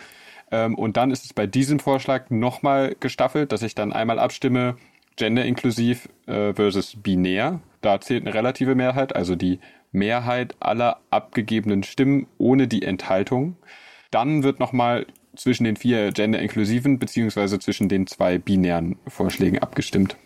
[0.51, 4.75] Ähm, und dann ist es bei diesem Vorschlag nochmal gestaffelt, dass ich dann einmal abstimme,
[5.15, 7.59] genderinklusiv äh, versus binär.
[7.81, 9.59] Da zählt eine relative Mehrheit, also die
[9.91, 13.55] Mehrheit aller abgegebenen Stimmen ohne die Enthaltung.
[14.11, 15.05] Dann wird nochmal
[15.35, 20.17] zwischen den vier genderinklusiven beziehungsweise zwischen den zwei binären Vorschlägen abgestimmt.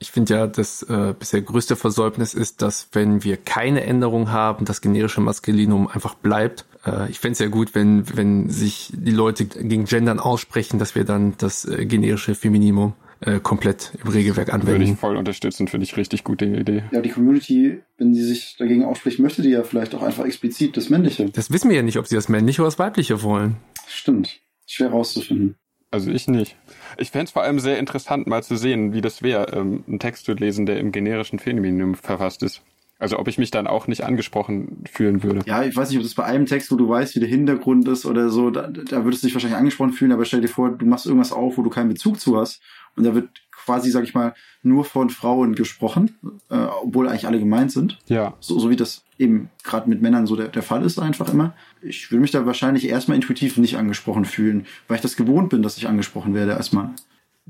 [0.00, 4.64] Ich finde ja, das äh, bisher größte Versäumnis ist, dass wenn wir keine Änderung haben,
[4.64, 6.66] das generische Maskulinum einfach bleibt.
[6.86, 10.94] Äh, ich fände es ja gut, wenn, wenn sich die Leute gegen Gendern aussprechen, dass
[10.94, 14.96] wir dann das äh, generische Femininum äh, komplett im Regelwerk Würde ich anwenden.
[14.96, 16.84] voll unterstützen, finde ich richtig gute Idee.
[16.92, 20.76] Ja, die Community, wenn die sich dagegen ausspricht, möchte die ja vielleicht auch einfach explizit
[20.76, 21.30] das Männliche.
[21.30, 23.56] Das wissen wir ja nicht, ob sie das männliche oder das weibliche wollen.
[23.86, 24.40] Stimmt.
[24.66, 25.56] Schwer rauszufinden.
[25.90, 26.56] Also ich nicht.
[26.98, 29.98] Ich fände es vor allem sehr interessant, mal zu sehen, wie das wäre, ähm, einen
[29.98, 32.62] Text zu lesen, der im generischen Femininum verfasst ist.
[33.00, 35.42] Also ob ich mich dann auch nicht angesprochen fühlen würde.
[35.46, 37.86] Ja, ich weiß nicht, ob das bei einem Text, wo du weißt, wie der Hintergrund
[37.86, 40.70] ist oder so, da, da würdest du dich wahrscheinlich angesprochen fühlen, aber stell dir vor,
[40.70, 42.60] du machst irgendwas auf, wo du keinen Bezug zu hast
[42.98, 46.16] und da wird quasi, sag ich mal, nur von Frauen gesprochen,
[46.50, 47.98] äh, obwohl eigentlich alle gemeint sind.
[48.06, 48.34] Ja.
[48.40, 51.54] So, so wie das eben gerade mit Männern so der, der Fall ist einfach immer.
[51.82, 55.62] Ich würde mich da wahrscheinlich erstmal intuitiv nicht angesprochen fühlen, weil ich das gewohnt bin,
[55.62, 56.90] dass ich angesprochen werde erstmal.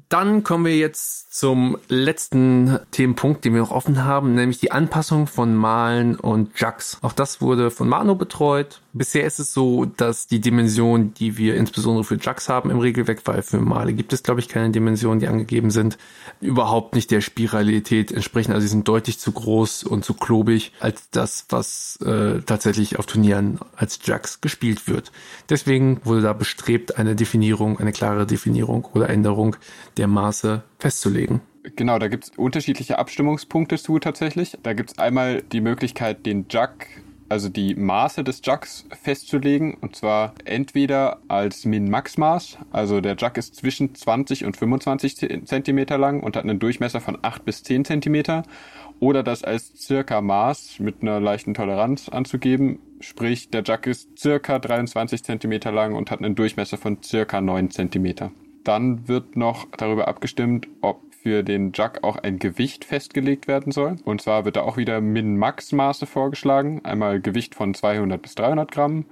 [0.08, 5.26] Dann kommen wir jetzt zum letzten Themenpunkt, den wir noch offen haben, nämlich die Anpassung
[5.26, 6.98] von Malen und Jugs.
[7.02, 8.80] Auch das wurde von Mano betreut.
[8.98, 13.20] Bisher ist es so, dass die Dimension, die wir insbesondere für Jugs haben im Regelwerk,
[13.26, 15.98] weil für Male gibt es, glaube ich, keine Dimensionen, die angegeben sind,
[16.40, 18.50] überhaupt nicht der Spiralität entsprechen.
[18.50, 23.06] Also sie sind deutlich zu groß und zu klobig als das, was äh, tatsächlich auf
[23.06, 25.12] Turnieren als Jugs gespielt wird.
[25.48, 29.54] Deswegen wurde da bestrebt, eine Definierung, eine klare Definierung oder Änderung
[29.96, 31.40] der Maße festzulegen.
[31.76, 34.58] Genau, da gibt's unterschiedliche Abstimmungspunkte zu tatsächlich.
[34.64, 36.72] Da gibt's einmal die Möglichkeit, den Jug,
[37.28, 39.74] also die Maße des Jugs festzulegen.
[39.74, 42.58] Und zwar entweder als Min-Max-Maß.
[42.72, 47.18] Also der Jug ist zwischen 20 und 25 Zentimeter lang und hat einen Durchmesser von
[47.20, 48.42] 8 bis 10 Zentimeter.
[49.00, 52.78] Oder das als circa Maß mit einer leichten Toleranz anzugeben.
[53.00, 57.70] Sprich, der Jug ist circa 23 Zentimeter lang und hat einen Durchmesser von circa 9
[57.70, 58.32] Zentimeter.
[58.64, 63.96] Dann wird noch darüber abgestimmt, ob für den Jug auch ein Gewicht festgelegt werden soll.
[64.06, 66.82] Und zwar wird da auch wieder Min-Max-Maße vorgeschlagen.
[66.86, 69.04] Einmal Gewicht von 200 bis 300 Gramm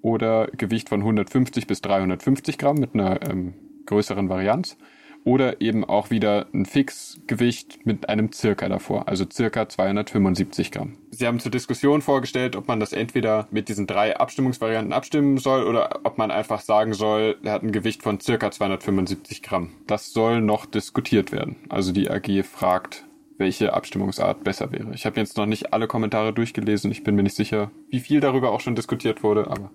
[0.00, 3.54] oder Gewicht von 150 bis 350 Gramm mit einer ähm,
[3.86, 4.76] größeren Varianz
[5.24, 10.96] oder eben auch wieder ein Fixgewicht mit einem Circa davor, also circa 275 Gramm.
[11.10, 15.64] Sie haben zur Diskussion vorgestellt, ob man das entweder mit diesen drei Abstimmungsvarianten abstimmen soll
[15.64, 19.70] oder ob man einfach sagen soll, er hat ein Gewicht von circa 275 Gramm.
[19.86, 21.56] Das soll noch diskutiert werden.
[21.68, 23.04] Also die AG fragt,
[23.38, 24.94] welche Abstimmungsart besser wäre.
[24.94, 26.90] Ich habe jetzt noch nicht alle Kommentare durchgelesen.
[26.90, 29.70] Ich bin mir nicht sicher, wie viel darüber auch schon diskutiert wurde, aber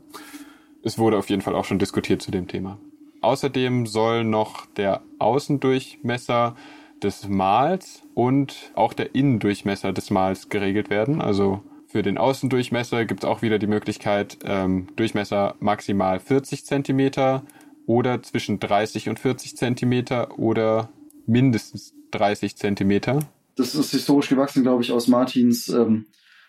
[0.83, 2.79] es wurde auf jeden Fall auch schon diskutiert zu dem Thema.
[3.27, 6.55] Außerdem soll noch der Außendurchmesser
[7.03, 11.19] des Mals und auch der Innendurchmesser des Mals geregelt werden.
[11.19, 17.43] Also für den Außendurchmesser gibt es auch wieder die Möglichkeit, ähm, Durchmesser maximal 40 Zentimeter
[17.85, 20.87] oder zwischen 30 und 40 Zentimeter oder
[21.25, 23.19] mindestens 30 Zentimeter.
[23.57, 26.05] Das ist historisch gewachsen, glaube ich, aus Martins ähm,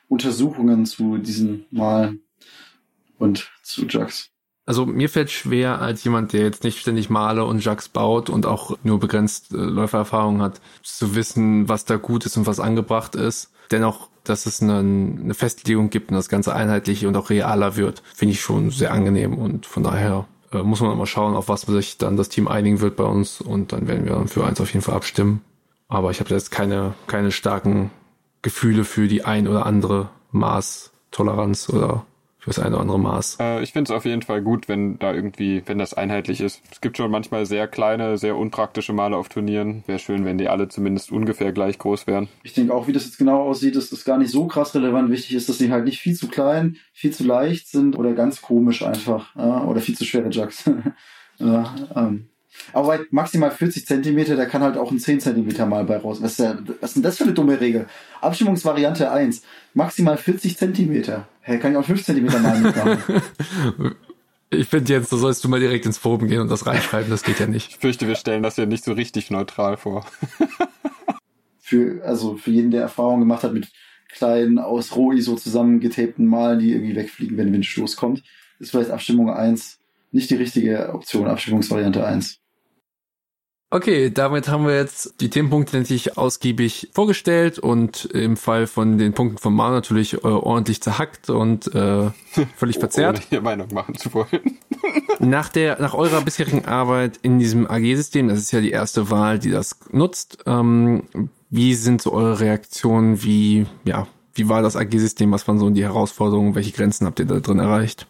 [0.07, 2.22] Untersuchungen zu diesen Malen
[3.18, 4.31] und zu Jugs.
[4.69, 8.45] Also mir fällt schwer, als jemand, der jetzt nicht ständig Male und Jugs baut und
[8.45, 13.14] auch nur begrenzt äh, Läufererfahrung hat, zu wissen, was da gut ist und was angebracht
[13.14, 13.51] ist.
[13.71, 18.03] Dennoch, dass es eine, eine Festlegung gibt und das Ganze einheitlich und auch realer wird,
[18.14, 21.62] finde ich schon sehr angenehm und von daher äh, muss man mal schauen, auf was
[21.62, 24.71] sich dann das Team einigen wird bei uns und dann werden wir für eins auf
[24.75, 25.41] jeden Fall abstimmen.
[25.89, 27.91] Aber ich habe jetzt keine, keine starken
[28.43, 32.05] Gefühle für die ein oder andere Maßtoleranz oder
[32.39, 33.39] fürs eine oder andere Maß.
[33.41, 36.62] Äh, ich finde es auf jeden Fall gut, wenn da irgendwie, wenn das einheitlich ist.
[36.70, 39.82] Es gibt schon manchmal sehr kleine, sehr unpraktische Male auf Turnieren.
[39.86, 42.28] Wäre schön, wenn die alle zumindest ungefähr gleich groß wären.
[42.43, 45.11] Ich denke auch, wie das jetzt genau aussieht, ist das gar nicht so krass relevant.
[45.11, 48.41] Wichtig ist, dass die halt nicht viel zu klein, viel zu leicht sind oder ganz
[48.41, 49.34] komisch einfach.
[49.36, 50.70] Ja, oder viel zu schwere Jugs.
[51.39, 52.28] ja, ähm.
[52.73, 56.23] Aber bei maximal 40 Zentimeter, da kann halt auch ein 10 Zentimeter mal bei raus.
[56.23, 57.87] Was ist, ja, was ist denn das für eine dumme Regel?
[58.21, 59.43] Abstimmungsvariante 1.
[59.75, 61.29] Maximal 40 Zentimeter.
[61.43, 63.23] Hä, kann ich auch 5 Zentimeter mal mitmachen?
[64.51, 67.23] Ich finde jetzt, da sollst du mal direkt ins Forum gehen und das reinschreiben, das
[67.23, 67.69] geht ja nicht.
[67.71, 70.07] Ich fürchte, wir stellen das ja nicht so richtig neutral vor.
[71.61, 73.69] für, also für jeden, der Erfahrung gemacht hat mit
[74.09, 78.23] kleinen, aus Roh-ISO zusammengetapten Malen, die irgendwie wegfliegen, wenn Windstoß kommt,
[78.59, 79.79] ist vielleicht Abstimmung 1
[80.13, 82.41] nicht die richtige Option, Abstimmungsvariante 1.
[83.71, 89.12] Okay, damit haben wir jetzt die Themenpunkte natürlich ausgiebig vorgestellt und im Fall von den
[89.12, 92.11] Punkten von Mar natürlich äh, ordentlich zerhackt und äh,
[92.57, 93.19] völlig verzerrt.
[93.19, 94.59] Ohne hier Meinung machen zu wollen.
[95.19, 99.39] nach der, nach eurer bisherigen Arbeit in diesem AG-System, das ist ja die erste Wahl,
[99.39, 101.03] die das nutzt, ähm,
[101.51, 103.23] wie sind so eure Reaktionen?
[103.23, 105.31] Wie, ja, wie war das AG-System?
[105.31, 106.55] Was waren so die Herausforderungen?
[106.55, 108.07] Welche Grenzen habt ihr da drin erreicht?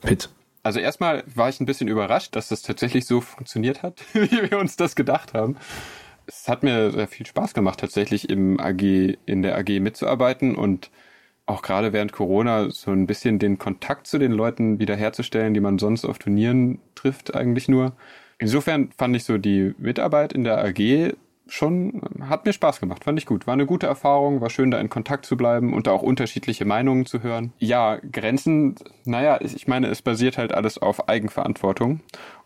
[0.00, 0.30] Pitt.
[0.62, 4.58] Also erstmal war ich ein bisschen überrascht, dass das tatsächlich so funktioniert hat, wie wir
[4.58, 5.56] uns das gedacht haben.
[6.26, 8.80] Es hat mir sehr viel Spaß gemacht, tatsächlich im AG,
[9.26, 10.90] in der AG mitzuarbeiten und
[11.46, 15.78] auch gerade während Corona so ein bisschen den Kontakt zu den Leuten wiederherzustellen, die man
[15.78, 17.96] sonst auf Turnieren trifft, eigentlich nur.
[18.38, 21.14] Insofern fand ich so die Mitarbeit in der AG
[21.52, 23.46] schon, hat mir Spaß gemacht, fand ich gut.
[23.46, 26.64] War eine gute Erfahrung, war schön, da in Kontakt zu bleiben und da auch unterschiedliche
[26.64, 27.52] Meinungen zu hören.
[27.58, 32.00] Ja, Grenzen, naja, ich meine, es basiert halt alles auf Eigenverantwortung.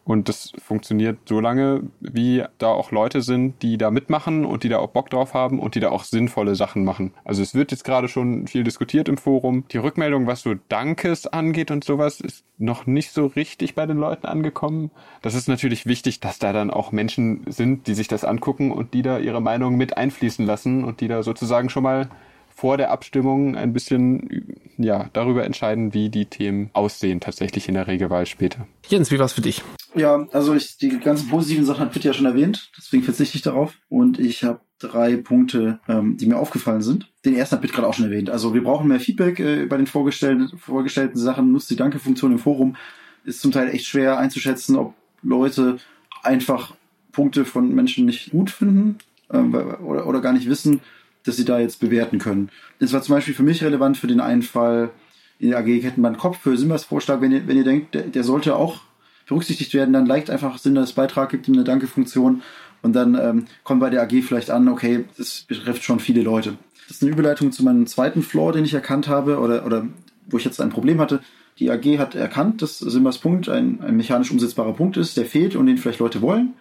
[0.06, 4.68] Und das funktioniert so lange, wie da auch Leute sind, die da mitmachen und die
[4.68, 7.12] da auch Bock drauf haben und die da auch sinnvolle Sachen machen.
[7.24, 9.64] Also es wird jetzt gerade schon viel diskutiert im Forum.
[9.72, 13.96] Die Rückmeldung, was so Dankes angeht und sowas, ist noch nicht so richtig bei den
[13.96, 14.92] Leuten angekommen.
[15.22, 18.94] Das ist natürlich wichtig, dass da dann auch Menschen sind, die sich das angucken und
[18.94, 22.08] die da ihre Meinung mit einfließen lassen und die da sozusagen schon mal
[22.56, 27.86] vor der Abstimmung ein bisschen ja, darüber entscheiden, wie die Themen aussehen, tatsächlich in der
[27.86, 28.66] Regelwahl später.
[28.88, 29.62] Jens, wie war's für dich?
[29.94, 33.42] Ja, also ich, die ganzen positiven Sachen hat Pitt ja schon erwähnt, deswegen verzichte ich
[33.42, 33.74] darauf.
[33.90, 37.12] Und ich habe drei Punkte, ähm, die mir aufgefallen sind.
[37.26, 38.30] Den ersten hat Pitt gerade auch schon erwähnt.
[38.30, 41.52] Also wir brauchen mehr Feedback äh, bei den vorgestellten, vorgestellten Sachen.
[41.52, 42.76] Nutzt die Danke-Funktion im Forum.
[43.24, 45.76] Ist zum Teil echt schwer einzuschätzen, ob Leute
[46.22, 46.74] einfach
[47.12, 48.96] Punkte von Menschen nicht gut finden
[49.28, 50.80] äh, oder, oder gar nicht wissen,
[51.26, 52.50] dass sie da jetzt bewerten können.
[52.78, 54.90] Das war zum Beispiel für mich relevant für den einen Fall
[55.38, 58.24] in der AG Kettenbahn Kopf für Simbas Vorschlag, wenn ihr, wenn ihr denkt, der, der
[58.24, 58.80] sollte auch
[59.26, 62.42] berücksichtigt werden, dann liked einfach Simbas Beitrag, gibt ihm eine Danke-Funktion
[62.82, 66.56] Und dann ähm, kommt bei der AG vielleicht an, okay, das betrifft schon viele Leute.
[66.86, 69.86] Das ist eine Überleitung zu meinem zweiten Flaw, den ich erkannt habe oder, oder
[70.26, 71.20] wo ich jetzt ein Problem hatte.
[71.58, 75.56] Die AG hat erkannt, dass Simbas Punkt ein, ein mechanisch umsetzbarer Punkt ist, der fehlt
[75.56, 76.54] und den vielleicht Leute wollen,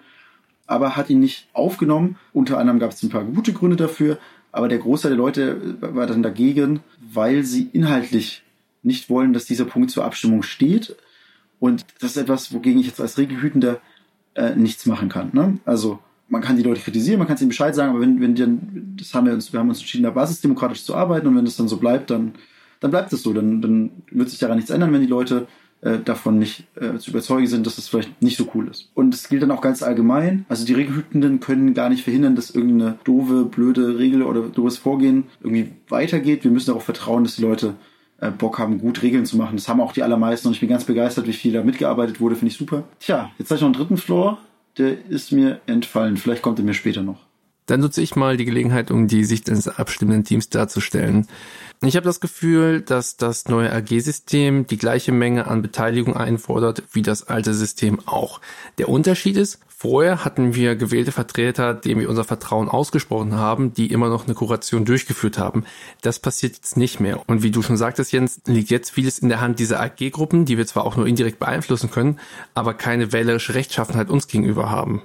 [0.68, 2.18] aber hat ihn nicht aufgenommen.
[2.34, 4.18] Unter anderem gab es ein paar gute Gründe dafür,
[4.56, 6.80] aber der Großteil der Leute war dann dagegen,
[7.14, 8.42] weil sie inhaltlich
[8.84, 10.96] nicht wollen, dass dieser Punkt zur Abstimmung steht.
[11.60, 13.82] Und das ist etwas, wogegen ich jetzt als Regelhütender
[14.34, 15.32] äh, nichts machen kann.
[15.34, 15.58] Ne?
[15.66, 16.00] Also
[16.30, 19.14] man kann die Leute kritisieren, man kann ihnen Bescheid sagen, aber wenn, wenn dann, das
[19.14, 21.68] haben wir uns, wir haben uns entschieden, da basisdemokratisch zu arbeiten und wenn das dann
[21.68, 22.34] so bleibt, dann,
[22.80, 23.34] dann bleibt es so.
[23.34, 25.48] Dann, dann wird sich daran nichts ändern, wenn die Leute
[25.82, 28.90] äh, davon nicht äh, zu überzeugen sind, dass es vielleicht nicht so cool ist.
[28.94, 30.46] Und es gilt dann auch ganz allgemein.
[30.50, 35.26] Also die Regelhütenden können gar nicht verhindern, dass irgendeine doofe, blöde Regel oder doofes Vorgehen
[35.42, 36.44] irgendwie weitergeht.
[36.44, 37.76] Wir müssen darauf vertrauen, dass die Leute
[38.20, 39.58] äh, Bock haben, gut Regeln zu machen.
[39.58, 42.36] Das haben auch die allermeisten und ich bin ganz begeistert, wie viel da mitgearbeitet wurde,
[42.36, 42.84] finde ich super.
[43.00, 44.38] Tja, jetzt habe ich noch einen dritten Floor,
[44.78, 46.18] der ist mir entfallen.
[46.18, 47.25] Vielleicht kommt er mir später noch.
[47.66, 51.28] Dann nutze ich mal die Gelegenheit, um die Sicht des abstimmenden Teams darzustellen.
[51.84, 57.02] Ich habe das Gefühl, dass das neue AG-System die gleiche Menge an Beteiligung einfordert wie
[57.02, 58.40] das alte System auch.
[58.78, 63.92] Der Unterschied ist, vorher hatten wir gewählte Vertreter, denen wir unser Vertrauen ausgesprochen haben, die
[63.92, 65.66] immer noch eine Kuration durchgeführt haben.
[66.02, 67.22] Das passiert jetzt nicht mehr.
[67.28, 70.58] Und wie du schon sagtest, Jens, liegt jetzt vieles in der Hand dieser AG-Gruppen, die
[70.58, 72.20] wir zwar auch nur indirekt beeinflussen können,
[72.54, 75.02] aber keine wählerische Rechtschaffenheit uns gegenüber haben.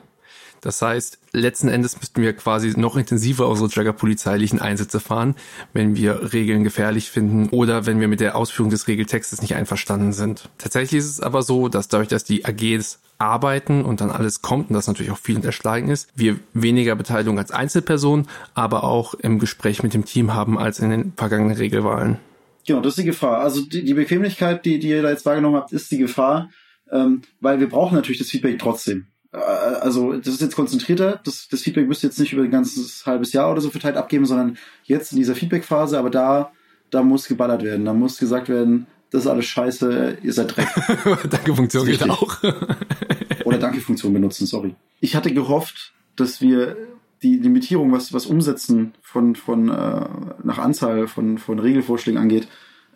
[0.61, 5.35] Das heißt, letzten Endes müssten wir quasi noch intensiver unsere Jagger-polizeilichen Einsätze fahren,
[5.73, 10.13] wenn wir Regeln gefährlich finden oder wenn wir mit der Ausführung des Regeltextes nicht einverstanden
[10.13, 10.49] sind.
[10.59, 14.71] Tatsächlich ist es aber so, dass dadurch, dass die AGs arbeiten und dann alles kommt
[14.71, 19.39] und das natürlich auch viel unterschlagen ist, wir weniger Beteiligung als Einzelperson, aber auch im
[19.39, 22.19] Gespräch mit dem Team haben als in den vergangenen Regelwahlen.
[22.67, 23.41] Genau, das ist die Gefahr.
[23.41, 26.51] Also die, die Bequemlichkeit, die, die ihr da jetzt wahrgenommen habt, ist die Gefahr,
[26.91, 29.07] ähm, weil wir brauchen natürlich das Feedback trotzdem.
[29.33, 31.21] Äh, also das ist jetzt konzentrierter.
[31.25, 33.97] Das, das Feedback müsst ihr jetzt nicht über ein ganzes halbes Jahr oder so verteilt
[33.97, 35.99] abgeben, sondern jetzt in dieser Feedback-Phase.
[35.99, 36.53] Aber da,
[36.91, 37.85] da muss geballert werden.
[37.85, 40.69] Da muss gesagt werden, das ist alles scheiße, ihr seid Dreck.
[41.31, 42.43] Danke-Funktion geht auch.
[43.45, 44.75] Oder Danke-Funktion benutzen, sorry.
[45.01, 46.77] Ich hatte gehofft, dass wir
[47.23, 50.07] die Limitierung, was, was Umsetzen von, von äh,
[50.43, 52.49] nach Anzahl von, von Regelvorschlägen angeht,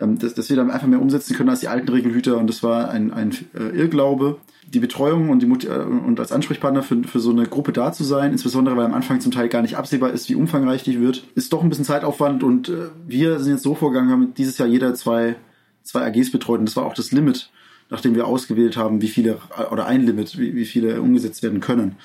[0.07, 2.38] dass, dass wir dann einfach mehr umsetzen können als die alten Regelhüter.
[2.38, 4.36] Und das war ein, ein äh, Irrglaube.
[4.66, 8.05] Die Betreuung und, die, äh, und als Ansprechpartner für, für so eine Gruppe da zu
[8.05, 11.26] sein, insbesondere weil am Anfang zum Teil gar nicht absehbar ist, wie umfangreich die wird,
[11.34, 12.42] ist doch ein bisschen Zeitaufwand.
[12.42, 15.36] Und äh, wir sind jetzt so vorgegangen, haben dieses Jahr jeder zwei,
[15.82, 16.61] zwei AGs betreut.
[16.61, 17.50] Und das war auch das Limit,
[17.90, 19.38] nachdem wir ausgewählt haben, wie viele,
[19.70, 21.96] oder ein Limit, wie, wie viele umgesetzt werden können.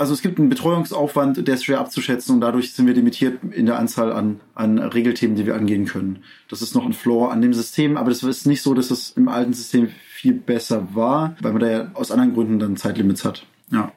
[0.00, 3.66] Also es gibt einen Betreuungsaufwand, der ist schwer abzuschätzen und dadurch sind wir limitiert in
[3.66, 6.24] der Anzahl an, an Regelthemen, die wir angehen können.
[6.48, 9.10] Das ist noch ein Flaw an dem System, aber das ist nicht so, dass es
[9.10, 13.26] im alten System viel besser war, weil man da ja aus anderen Gründen dann Zeitlimits
[13.26, 13.44] hat.
[13.70, 13.92] Ja.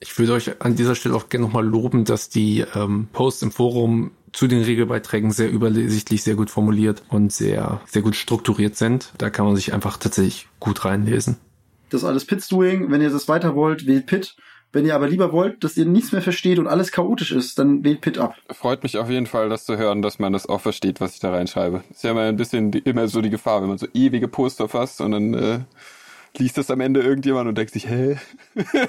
[0.00, 3.50] Ich würde euch an dieser Stelle auch gerne nochmal loben, dass die ähm, Posts im
[3.50, 9.12] Forum zu den Regelbeiträgen sehr übersichtlich, sehr gut formuliert und sehr, sehr gut strukturiert sind.
[9.18, 11.36] Da kann man sich einfach tatsächlich gut reinlesen.
[11.90, 12.90] Das ist alles Pit's Doing.
[12.90, 14.34] Wenn ihr das weiter wollt, wählt Pit.
[14.74, 17.84] Wenn ihr aber lieber wollt, dass ihr nichts mehr versteht und alles chaotisch ist, dann
[17.84, 18.34] wählt Pit ab.
[18.50, 21.20] Freut mich auf jeden Fall, das zu hören, dass man das auch versteht, was ich
[21.20, 21.84] da reinschreibe.
[21.90, 24.68] Ist ja immer ein bisschen die, immer so die Gefahr, wenn man so ewige Poster
[24.68, 25.60] fasst und dann äh,
[26.36, 28.18] liest das am Ende irgendjemand und denkt sich, hä?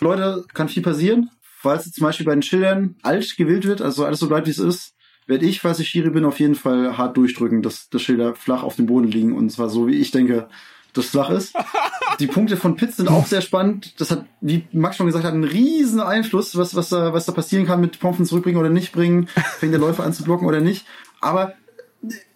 [0.00, 1.30] Leute, kann viel passieren.
[1.40, 4.58] Falls zum Beispiel bei den Schildern alt gewählt wird, also alles so bleibt, wie es
[4.58, 4.96] ist,
[5.28, 8.64] werde ich, falls ich Schiri bin, auf jeden Fall hart durchdrücken, dass das Schilder flach
[8.64, 10.48] auf dem Boden liegen und zwar so, wie ich denke,
[10.94, 11.54] das flach ist.
[12.20, 14.00] Die Punkte von Pitts sind auch sehr spannend.
[14.00, 17.32] Das hat, wie Max schon gesagt hat, einen riesen Einfluss, was, was, da, was da
[17.32, 19.28] passieren kann mit Pompen zurückbringen oder nicht bringen,
[19.58, 20.86] fängt der Läufer an zu blocken oder nicht.
[21.20, 21.54] Aber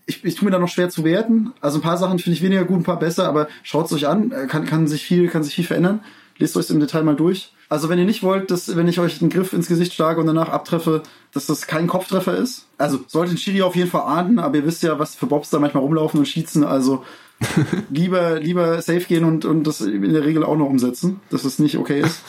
[0.06, 1.52] ich, ich tue mir da noch schwer zu werten.
[1.60, 4.08] Also ein paar Sachen finde ich weniger gut, ein paar besser, aber schaut es euch
[4.08, 6.00] an, kann, kann sich viel, kann sich viel verändern.
[6.38, 7.52] Lest euch im Detail mal durch.
[7.68, 10.26] Also wenn ihr nicht wollt, dass wenn ich euch einen Griff ins Gesicht schlage und
[10.26, 11.02] danach abtreffe,
[11.32, 12.66] dass das kein Kopftreffer ist.
[12.78, 15.50] Also sollte ein Schiri auf jeden Fall ahnden, aber ihr wisst ja, was für Bobs
[15.50, 16.64] da manchmal rumlaufen und schießen.
[16.64, 17.04] Also
[17.90, 21.58] lieber, lieber safe gehen und, und das in der Regel auch noch umsetzen, dass es
[21.58, 22.22] nicht okay ist.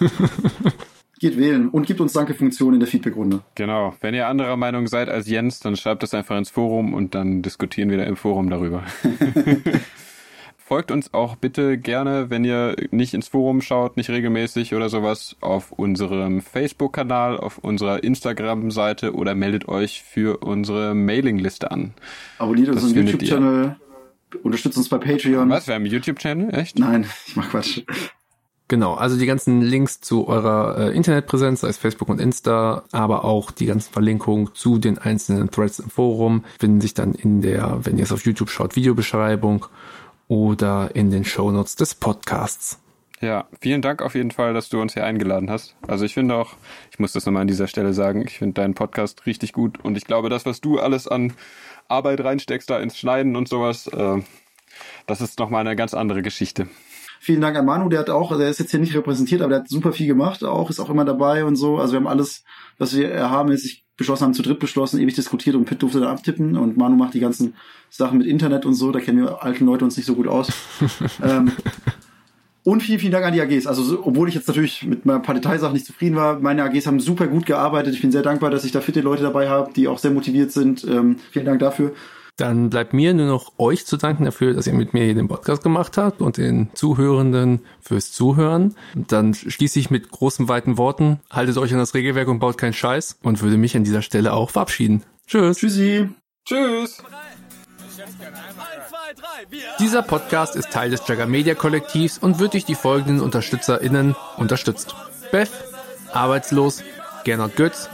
[1.20, 3.42] Geht wählen und gibt uns Danke-Funktion in der Feedback-Runde.
[3.54, 3.94] Genau.
[4.00, 7.42] Wenn ihr anderer Meinung seid als Jens, dann schreibt das einfach ins Forum und dann
[7.42, 8.82] diskutieren wir da im Forum darüber.
[10.72, 15.36] Folgt uns auch bitte gerne, wenn ihr nicht ins Forum schaut, nicht regelmäßig oder sowas,
[15.42, 21.92] auf unserem Facebook-Kanal, auf unserer Instagram-Seite oder meldet euch für unsere Mailingliste an.
[22.38, 22.94] Abonniert unseren.
[22.94, 23.76] YouTube-Channel,
[24.42, 25.48] unterstützt uns bei Patreon.
[25.50, 25.66] Was?
[25.66, 26.54] Wir haben einen YouTube-Channel?
[26.54, 26.78] Echt?
[26.78, 27.82] Nein, ich mach Quatsch.
[28.68, 33.24] Genau, also die ganzen Links zu eurer äh, Internetpräsenz, sei es Facebook und Insta, aber
[33.24, 37.80] auch die ganzen Verlinkungen zu den einzelnen Threads im Forum finden sich dann in der,
[37.82, 39.66] wenn ihr es auf YouTube schaut, Videobeschreibung
[40.26, 42.78] oder in den Shownotes des Podcasts.
[43.20, 45.76] Ja, vielen Dank auf jeden Fall, dass du uns hier eingeladen hast.
[45.86, 46.54] Also ich finde auch,
[46.90, 49.96] ich muss das nochmal an dieser Stelle sagen, ich finde deinen Podcast richtig gut und
[49.96, 51.34] ich glaube, das, was du alles an
[51.88, 54.20] Arbeit reinsteckst, da ins Schneiden und sowas, äh,
[55.06, 56.68] das ist nochmal eine ganz andere Geschichte.
[57.20, 59.60] Vielen Dank an Manu, der hat auch, der ist jetzt hier nicht repräsentiert, aber der
[59.60, 61.78] hat super viel gemacht, auch ist auch immer dabei und so.
[61.78, 62.42] Also wir haben alles,
[62.78, 66.00] was wir haben, ist ich beschlossen haben, zu dritt beschlossen, ewig diskutiert und Pitt durfte
[66.00, 67.54] dann abtippen und Manu macht die ganzen
[67.90, 70.50] Sachen mit Internet und so, da kennen wir alten Leute uns nicht so gut aus.
[71.22, 71.52] ähm,
[72.64, 73.66] und vielen, vielen Dank an die AGs.
[73.66, 76.86] Also, so, obwohl ich jetzt natürlich mit ein paar Detailsachen nicht zufrieden war, meine AGs
[76.86, 77.94] haben super gut gearbeitet.
[77.94, 80.52] Ich bin sehr dankbar, dass ich da fitte Leute dabei habe, die auch sehr motiviert
[80.52, 80.84] sind.
[80.84, 81.92] Ähm, vielen Dank dafür.
[82.36, 85.28] Dann bleibt mir nur noch euch zu danken dafür, dass ihr mit mir hier den
[85.28, 88.74] Podcast gemacht habt und den Zuhörenden fürs Zuhören.
[88.94, 92.72] Dann schließe ich mit großen, weiten Worten, haltet euch an das Regelwerk und baut keinen
[92.72, 95.02] Scheiß und würde mich an dieser Stelle auch verabschieden.
[95.26, 95.58] Tschüss.
[95.58, 96.08] Tschüssi.
[96.44, 97.02] Tschüss!
[99.78, 104.94] Dieser Podcast ist Teil des Jagger Media Kollektivs und wird durch die folgenden UnterstützerInnen unterstützt.
[105.30, 105.50] Beth,
[106.12, 106.82] Arbeitslos,
[107.24, 107.88] Gernot Götz,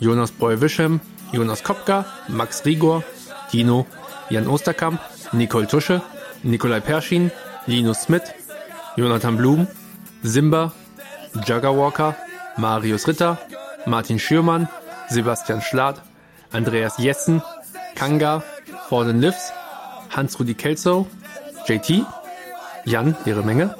[0.00, 1.00] Jonas Breu-Wischem,
[1.32, 3.02] Jonas Kopka, Max Rigor,
[3.50, 3.86] Tino,
[4.30, 5.00] Jan Osterkamp,
[5.32, 6.02] Nicole Tusche,
[6.42, 7.30] Nikolai Perschin,
[7.66, 8.34] Linus Smith,
[8.96, 9.66] Jonathan Blum,
[10.22, 10.72] Simba,
[11.46, 12.16] Jugger Walker,
[12.56, 13.38] Marius Ritter,
[13.86, 14.68] Martin Schürmann,
[15.08, 16.00] Sebastian Schlatt,
[16.52, 17.42] Andreas Jessen,
[17.94, 18.42] Kanga,
[18.88, 19.52] Forden Livs,
[20.10, 21.06] Hans-Rudi Kelzow,
[21.66, 22.04] JT,
[22.84, 23.74] Jan, ihre Menge,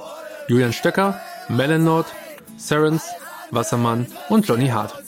[0.49, 2.07] Julian Stöcker, Melanord,
[2.57, 3.05] Serens,
[3.51, 5.04] Wassermann und Johnny Hart.